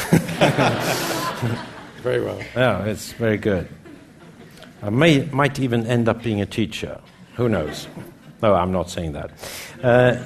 [2.01, 2.39] very well.
[2.55, 3.67] Yeah, it's very good.
[4.83, 7.01] I may, might even end up being a teacher.
[7.35, 7.87] Who knows?
[8.43, 9.31] No, I'm not saying that.
[9.83, 10.17] Uh,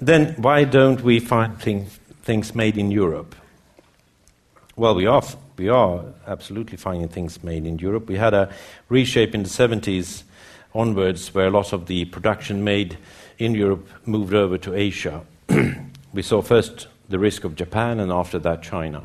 [0.00, 1.86] then why don't we find thing,
[2.22, 3.36] things made in Europe?
[4.74, 5.22] Well, we are,
[5.56, 8.08] we are absolutely finding things made in Europe.
[8.08, 8.52] We had a
[8.88, 10.24] reshape in the 70s
[10.74, 12.98] onwards where a lot of the production made
[13.38, 15.22] in Europe moved over to Asia.
[16.12, 19.04] we saw first the risk of Japan and after that China.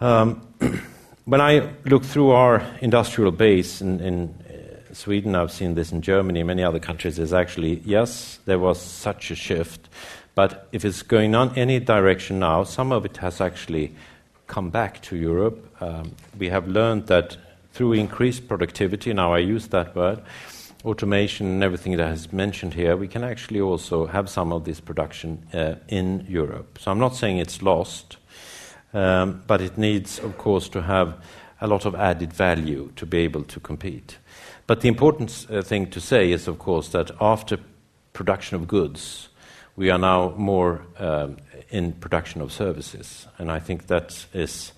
[0.00, 0.46] Um,
[1.26, 6.00] when I look through our industrial base in, in uh, Sweden, I've seen this in
[6.00, 9.88] Germany, many other countries, is actually, yes, there was such a shift,
[10.36, 13.92] but if it's going on any direction now, some of it has actually
[14.46, 15.68] come back to Europe.
[15.82, 17.36] Um, we have learned that
[17.72, 20.22] through increased productivity, now I use that word,
[20.84, 24.78] automation and everything that is mentioned here, we can actually also have some of this
[24.78, 26.78] production uh, in Europe.
[26.78, 28.16] So I'm not saying it's lost,
[28.96, 31.14] um, but it needs, of course, to have
[31.60, 34.16] a lot of added value to be able to compete.
[34.66, 37.58] But the important uh, thing to say is, of course, that after
[38.14, 39.28] production of goods,
[39.76, 41.36] we are now more um,
[41.68, 43.26] in production of services.
[43.36, 44.72] And I think that is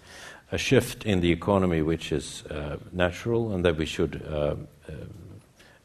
[0.51, 4.57] a shift in the economy which is uh, natural and that we should uh,
[4.89, 4.93] uh,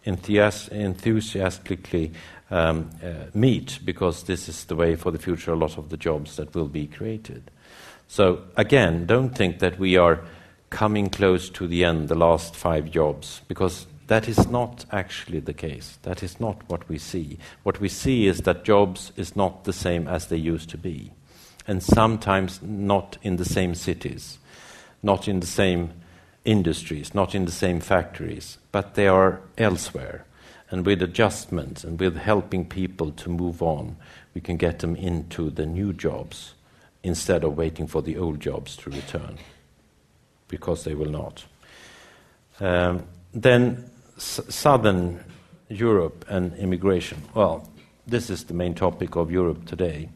[0.07, 2.11] enthusi- enthusiastically
[2.49, 5.97] um, uh, meet because this is the way for the future a lot of the
[5.97, 7.51] jobs that will be created.
[8.13, 10.23] So, again, don't think that we are
[10.69, 15.51] coming close to the end, the last five jobs, because that is not actually the
[15.55, 15.97] case.
[16.03, 17.39] That is not what we see.
[17.63, 21.11] What we see is that jobs is not the same as they used to be,
[21.65, 24.37] and sometimes not in the same cities,
[25.01, 25.93] not in the same
[26.45, 30.23] industries, not in the same factories, but they are elsewhere.
[30.69, 33.95] And with adjustments and with helping people to move on,
[34.35, 36.53] we can get them into the new jobs
[37.03, 39.37] instead of waiting for the old jobs to return,
[40.47, 41.45] because they will not.
[42.59, 43.03] Um,
[43.33, 45.23] then S- Southern
[45.69, 47.21] Europe and immigration.
[47.33, 47.67] Well,
[48.07, 50.09] this is the main topic of Europe today.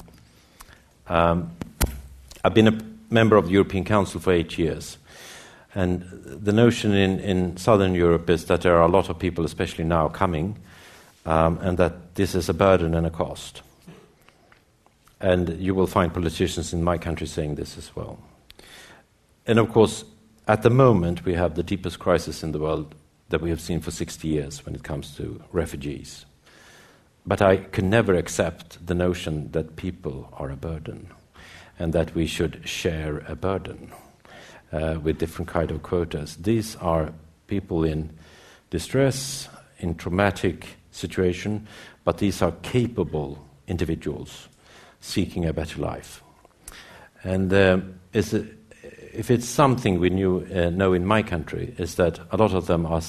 [1.07, 1.51] Um,
[2.43, 4.97] I've been a member of the European Council for eight years.
[5.75, 9.45] And the notion in, in Southern Europe is that there are a lot of people,
[9.45, 10.57] especially now, coming,
[11.25, 13.61] um, and that this is a burden and a cost.
[15.19, 18.19] And you will find politicians in my country saying this as well.
[19.45, 20.03] And of course,
[20.47, 22.95] at the moment, we have the deepest crisis in the world
[23.29, 26.25] that we have seen for 60 years when it comes to refugees.
[27.25, 31.09] But I can never accept the notion that people are a burden
[31.77, 33.91] and that we should share a burden
[34.71, 36.37] uh, with different kind of quotas.
[36.37, 37.13] These are
[37.47, 38.17] people in
[38.69, 39.49] distress,
[39.79, 41.67] in traumatic situation,
[42.03, 44.47] but these are capable individuals
[44.99, 46.23] seeking a better life.
[47.23, 47.79] And uh,
[48.13, 52.67] if it's something we knew, uh, know in my country, is that a lot of
[52.67, 53.01] them are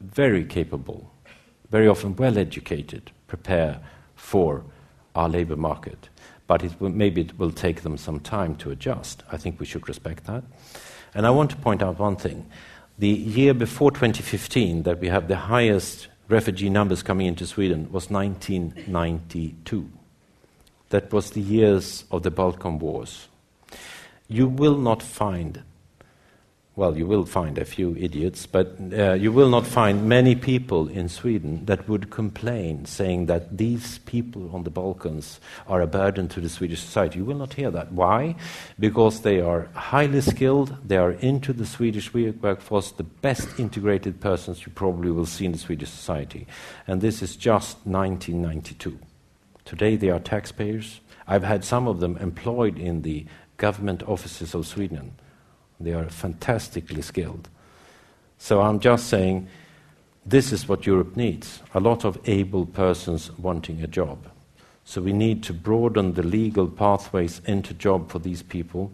[0.00, 1.10] very capable,
[1.70, 3.80] very often well educated, prepare
[4.14, 4.64] for
[5.14, 6.08] our labor market.
[6.46, 9.22] But it will, maybe it will take them some time to adjust.
[9.30, 10.44] I think we should respect that.
[11.14, 12.46] And I want to point out one thing.
[12.98, 18.10] The year before 2015, that we have the highest refugee numbers coming into Sweden, was
[18.10, 19.90] 1992.
[20.90, 23.28] That was the years of the Balkan Wars
[24.28, 25.62] you will not find,
[26.74, 30.88] well, you will find a few idiots, but uh, you will not find many people
[30.88, 36.28] in Sweden that would complain, saying that these people on the Balkans are a burden
[36.28, 37.18] to the Swedish society.
[37.18, 37.92] You will not hear that.
[37.92, 38.34] Why?
[38.80, 44.66] Because they are highly skilled, they are into the Swedish workforce, the best integrated persons
[44.66, 46.46] you probably will see in the Swedish society.
[46.86, 48.98] And this is just 1992.
[49.66, 51.00] Today they are taxpayers.
[51.26, 53.26] I've had some of them employed in the
[53.58, 55.12] government offices of Sweden.
[55.78, 57.50] They are fantastically skilled.
[58.38, 59.48] So I'm just saying
[60.24, 64.30] this is what Europe needs a lot of able persons wanting a job.
[64.84, 68.92] So we need to broaden the legal pathways into job for these people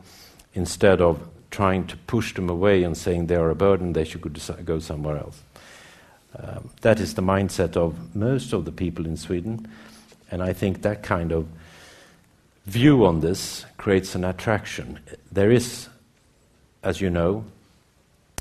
[0.54, 4.22] instead of trying to push them away and saying they are a burden, they should
[4.64, 5.42] go somewhere else.
[6.38, 9.68] Um, that is the mindset of most of the people in Sweden,
[10.32, 11.46] and I think that kind of
[12.64, 14.98] view on this creates an attraction.
[15.30, 15.88] There is,
[16.82, 17.44] as you know,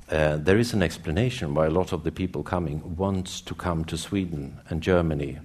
[0.09, 3.83] uh, there is an explanation why a lot of the people coming wants to come
[3.85, 5.39] to Sweden and Germany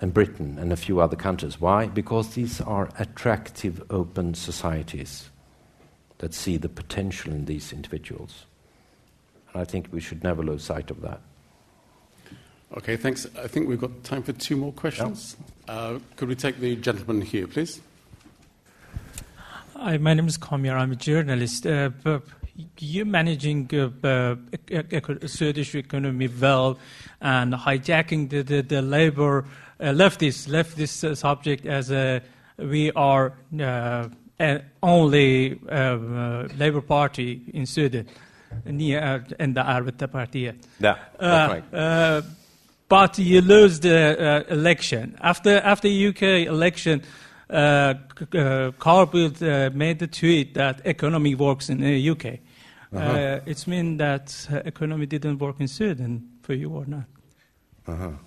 [0.00, 1.58] and Britain and a few other countries.
[1.58, 1.86] Why?
[1.86, 5.30] Because these are attractive, open societies
[6.18, 8.44] that see the potential in these individuals.
[9.52, 11.20] And I think we should never lose sight of that.
[12.74, 13.26] Okay, thanks.
[13.38, 15.36] I think we've got time for two more questions.
[15.68, 17.80] Uh, could we take the gentleman here, please?
[19.76, 20.76] Hi, my name is Kamyar.
[20.76, 21.66] I'm a journalist.
[21.66, 21.90] Uh,
[22.78, 24.36] you're managing uh, uh,
[25.26, 26.78] Swedish economy well
[27.20, 29.44] and hijacking the, the, the labor
[29.78, 32.22] uh, leftist leftist uh, subject as a
[32.58, 34.08] we are uh,
[34.82, 38.06] only uh, labor party in Sweden.
[38.64, 40.54] Ni är enda arbetarpartiet.
[40.78, 42.24] Yeah, that's right.
[42.88, 47.02] But you lose the election after after UK election
[47.48, 47.94] uh,
[48.34, 52.40] uh, Carl Bildt uh, made the tweet that economy works in the UK.
[52.92, 52.98] Uh-huh.
[52.98, 57.04] Uh, it's mean that uh, economy didn't work in Sweden for you or not?
[57.86, 58.10] Uh-huh.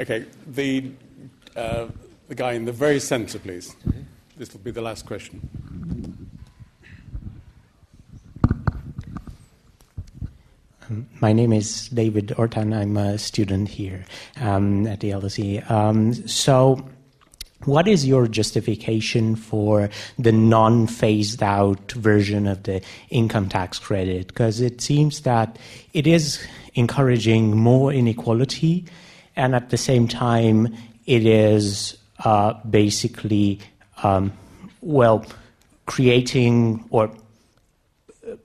[0.00, 0.92] Okay, the
[1.54, 1.86] uh,
[2.28, 3.76] the guy in the very centre, please.
[4.38, 5.46] this will be the last question.
[11.20, 12.72] My name is David Ortan.
[12.74, 14.04] I'm a student here
[14.40, 15.68] um, at the LSE.
[15.70, 16.84] Um, so,
[17.64, 24.28] what is your justification for the non phased out version of the income tax credit?
[24.28, 25.58] Because it seems that
[25.92, 26.44] it is
[26.74, 28.86] encouraging more inequality,
[29.36, 30.74] and at the same time,
[31.06, 33.60] it is uh, basically,
[34.02, 34.32] um,
[34.80, 35.24] well,
[35.86, 37.10] creating or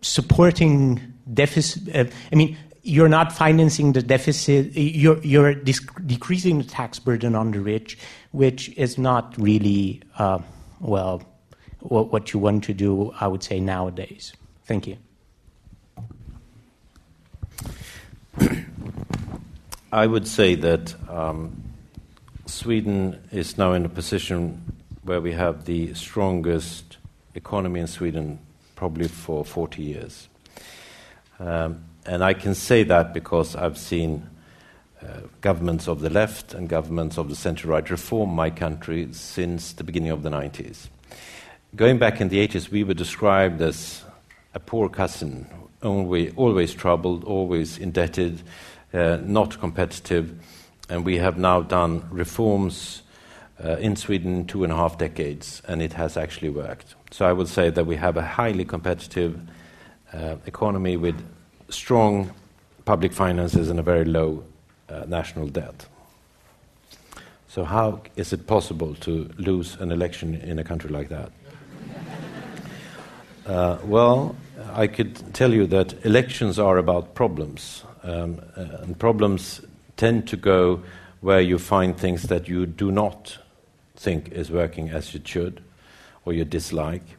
[0.01, 1.95] supporting deficit.
[1.95, 7.49] Uh, I mean, you're not financing the deficit, you're, you're decreasing the tax burden on
[7.49, 7.97] the rich,
[8.31, 10.38] which is not really, uh,
[10.80, 11.23] well,
[11.80, 14.34] what, you want to do, I would say, nowadays.
[14.65, 14.97] Thank you.
[19.91, 21.64] I would say that um,
[22.45, 24.61] Sweden is now in a position
[25.02, 26.97] where we have the strongest
[27.34, 28.38] economy in Sweden
[28.76, 30.27] probably for 40 years.
[31.40, 34.30] Um, and I can say that because I've seen
[35.02, 39.74] uh, governments of the left and governments of the center right reform my country since
[39.74, 40.88] the beginning of the 90s.
[41.76, 44.03] Going back in the 80s, we were described as
[44.53, 45.48] a poor cousin,
[45.84, 48.41] always, always troubled, always indebted,
[48.94, 50.34] uh, not competitive.
[50.90, 53.02] And we have now done reforms
[53.64, 56.95] uh, in Sweden two and a half decades, and it has actually worked.
[57.12, 59.40] So I would say that we have a highly competitive
[60.15, 61.15] uh, economy with
[61.69, 62.31] strong
[62.85, 64.43] public finances and a very low
[64.89, 65.85] uh, national debt.
[67.47, 71.31] So, how is it possible to lose an election in a country like that?
[73.45, 74.35] Uh, well,
[74.73, 79.61] I could tell you that elections are about problems, um, uh, and problems
[79.97, 80.81] tend to go
[81.21, 83.37] where you find things that you do not
[83.95, 85.61] think is working as it should,
[86.25, 87.14] or you dislike.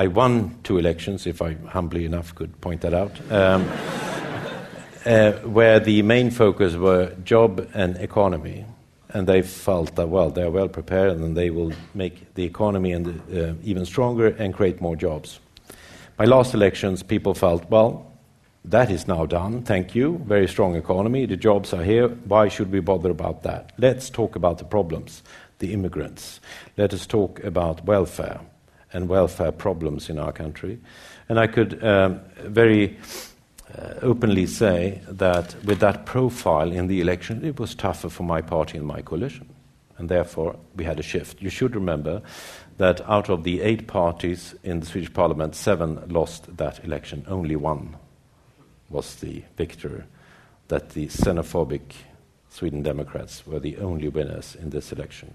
[0.00, 3.68] I won two elections, if I humbly enough could point that out, um,
[5.04, 8.64] uh, where the main focus were job and economy.
[9.10, 13.08] And they felt that, well, they're well prepared and they will make the economy and,
[13.30, 15.38] uh, even stronger and create more jobs.
[16.18, 18.10] My last elections, people felt, well,
[18.64, 20.22] that is now done, thank you.
[20.26, 22.08] Very strong economy, the jobs are here.
[22.08, 23.72] Why should we bother about that?
[23.76, 25.22] Let's talk about the problems,
[25.58, 26.40] the immigrants.
[26.78, 28.40] Let us talk about welfare
[28.92, 30.78] and welfare problems in our country.
[31.28, 32.98] And I could um, very
[33.78, 38.40] uh, openly say that with that profile in the election, it was tougher for my
[38.40, 39.48] party and my coalition.
[39.98, 41.42] And therefore, we had a shift.
[41.42, 42.22] You should remember
[42.78, 47.24] that out of the eight parties in the Swedish parliament, seven lost that election.
[47.28, 47.96] Only one
[48.88, 50.06] was the victor,
[50.68, 51.92] that the xenophobic
[52.48, 55.34] Sweden Democrats were the only winners in this election.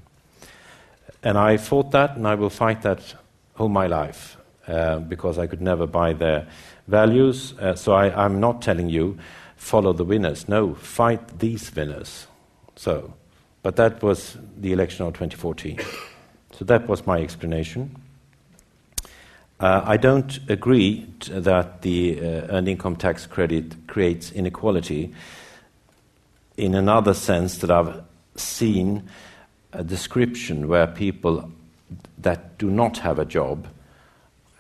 [1.24, 3.16] And I fought that, and I will fight that
[3.58, 4.38] all my life
[4.68, 6.48] uh, because I could never buy their
[6.88, 7.54] values.
[7.60, 9.18] Uh, so I, am not telling you
[9.56, 10.48] follow the winners.
[10.48, 12.28] No, fight these winners.
[12.76, 13.14] So,
[13.64, 15.80] but that was the election of 2014.
[16.52, 17.96] So that was my explanation.
[19.60, 25.14] Uh, I don't agree that the uh, earned income tax credit creates inequality
[26.58, 28.04] in another sense that I've
[28.36, 29.10] seen
[29.72, 31.52] a description where people
[32.18, 33.68] that do not have a job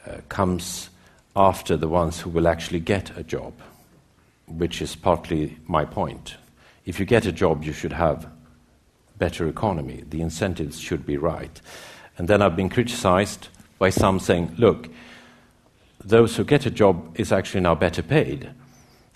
[0.07, 0.89] uh, comes
[1.35, 3.53] after the ones who will actually get a job,
[4.47, 6.35] which is partly my point.
[6.85, 8.29] If you get a job, you should have
[9.17, 10.03] better economy.
[10.09, 11.61] The incentives should be right.
[12.17, 13.49] And then I've been criticized
[13.79, 14.89] by some saying, look,
[16.03, 18.51] those who get a job is actually now better paid.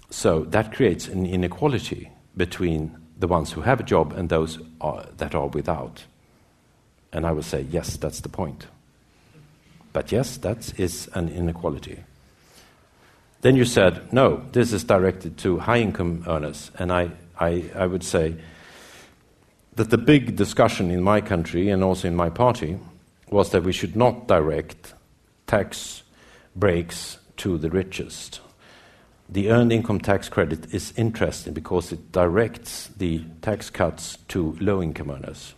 [0.09, 5.05] So that creates an inequality between the ones who have a job and those are,
[5.17, 6.05] that are without.
[7.11, 8.67] And I would say, yes, that's the point.
[9.93, 11.99] But yes, that is an inequality.
[13.41, 16.71] Then you said, no, this is directed to high income earners.
[16.77, 18.35] And I, I, I would say
[19.75, 22.77] that the big discussion in my country and also in my party
[23.29, 24.93] was that we should not direct
[25.47, 26.03] tax
[26.55, 28.41] breaks to the richest.
[29.29, 34.83] The earned income tax credit is interesting because it directs the tax cuts to low
[34.83, 35.53] income earners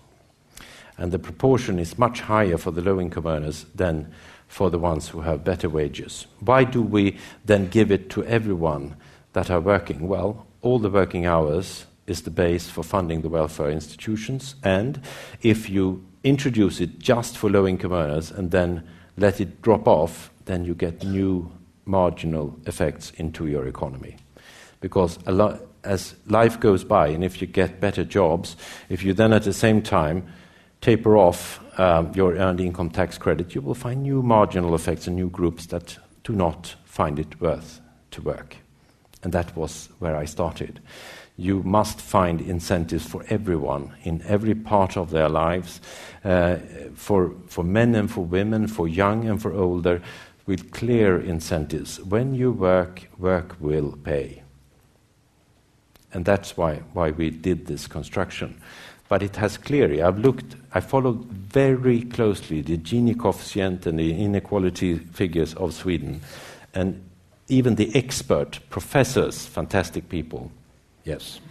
[0.97, 4.11] and the proportion is much higher for the low income earners than
[4.47, 6.27] for the ones who have better wages.
[6.39, 8.95] Why do we then give it to everyone
[9.34, 10.07] that are working?
[10.07, 15.01] Well, all the working hours is the base for funding the welfare institutions, and
[15.41, 18.88] if you introduce it just for low income earners and then
[19.18, 21.51] let it drop off, then you get new
[21.85, 24.18] marginal effects into your economy.
[24.81, 25.18] Because
[25.84, 28.55] as life goes by, and if you get better jobs,
[28.89, 30.27] if you then at the same time
[30.82, 35.16] taper off um, your earned income tax credit, you will find new marginal effects and
[35.16, 37.80] new groups that do not find it worth
[38.12, 38.58] to work.
[39.24, 40.80] And that was where I started.
[41.38, 45.80] You must find incentives for everyone in every part of their lives,
[46.26, 46.58] uh,
[46.94, 50.02] for, for men and for women, for young and for older,
[50.45, 51.99] with clear incentives.
[52.02, 54.44] When you work, work will pay.
[56.14, 58.60] And that's why, why we did this construction.
[59.12, 64.14] But it has clearly, I've looked, I followed very closely the Gini coefficient and the
[64.14, 66.22] inequality figures of Sweden.
[66.74, 67.04] And
[67.50, 70.50] even the expert professors, fantastic people,
[71.04, 71.42] yes,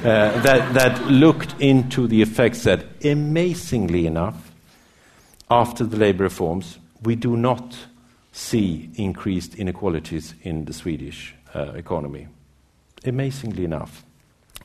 [0.00, 4.52] uh, that, that looked into the effects that, amazingly enough,
[5.50, 7.78] after the labor reforms, we do not
[8.32, 12.28] see increased inequalities in the Swedish uh, economy.
[13.06, 14.04] Amazingly enough.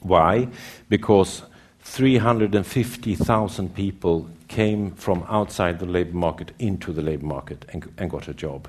[0.02, 0.49] Why?
[0.90, 1.44] Because
[1.83, 8.27] 350,000 people came from outside the labor market into the labor market and, and, got
[8.27, 8.67] a job.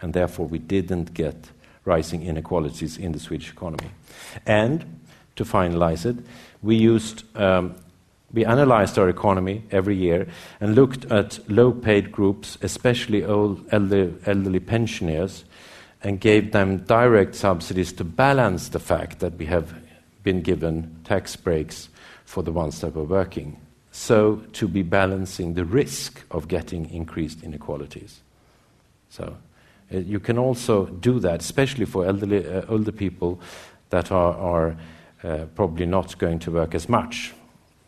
[0.00, 1.50] And therefore, we didn't get
[1.84, 3.90] rising inequalities in the Swedish economy.
[4.44, 5.00] And
[5.36, 6.16] to finalize it,
[6.62, 7.24] we used.
[7.36, 7.76] Um,
[8.32, 10.26] we analyzed our economy every year
[10.60, 15.44] and looked at low paid groups, especially old elderly, elderly pensioners,
[16.02, 19.72] and gave them direct subsidies to balance the fact that we have
[20.24, 21.88] been given tax breaks
[22.26, 23.58] for the ones that were working.
[23.92, 28.20] So, to be balancing the risk of getting increased inequalities.
[29.08, 29.36] So,
[29.92, 33.40] uh, you can also do that, especially for elderly, uh, older people
[33.88, 34.76] that are, are
[35.24, 37.32] uh, probably not going to work as much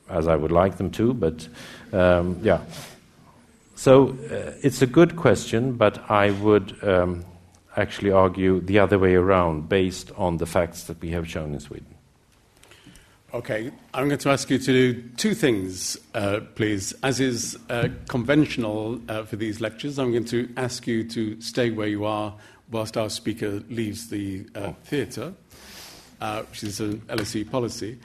[0.08, 1.46] as I would like them to, but
[1.92, 2.60] um, yeah.
[3.74, 7.24] So uh, it's a good question, but I would um,
[7.76, 11.60] actually argue the other way around based on the facts that we have shown in
[11.60, 11.97] Sweden.
[13.34, 16.94] Okay, I'm going to ask you to do two things, uh, please.
[17.02, 21.68] As is uh, conventional uh, for these lectures, I'm going to ask you to stay
[21.68, 22.34] where you are
[22.70, 25.34] whilst our speaker leaves the uh, theatre,
[26.22, 27.98] uh, which is an LSE policy.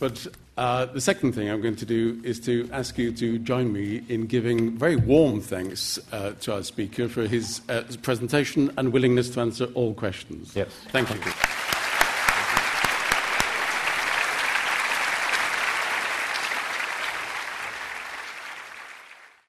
[0.00, 0.26] But
[0.56, 4.02] uh, the second thing I'm going to do is to ask you to join me
[4.08, 7.60] in giving very warm thanks to our speaker for his
[8.02, 10.56] presentation and willingness to answer all questions.
[10.56, 10.70] Yes.
[10.90, 11.32] Thank you.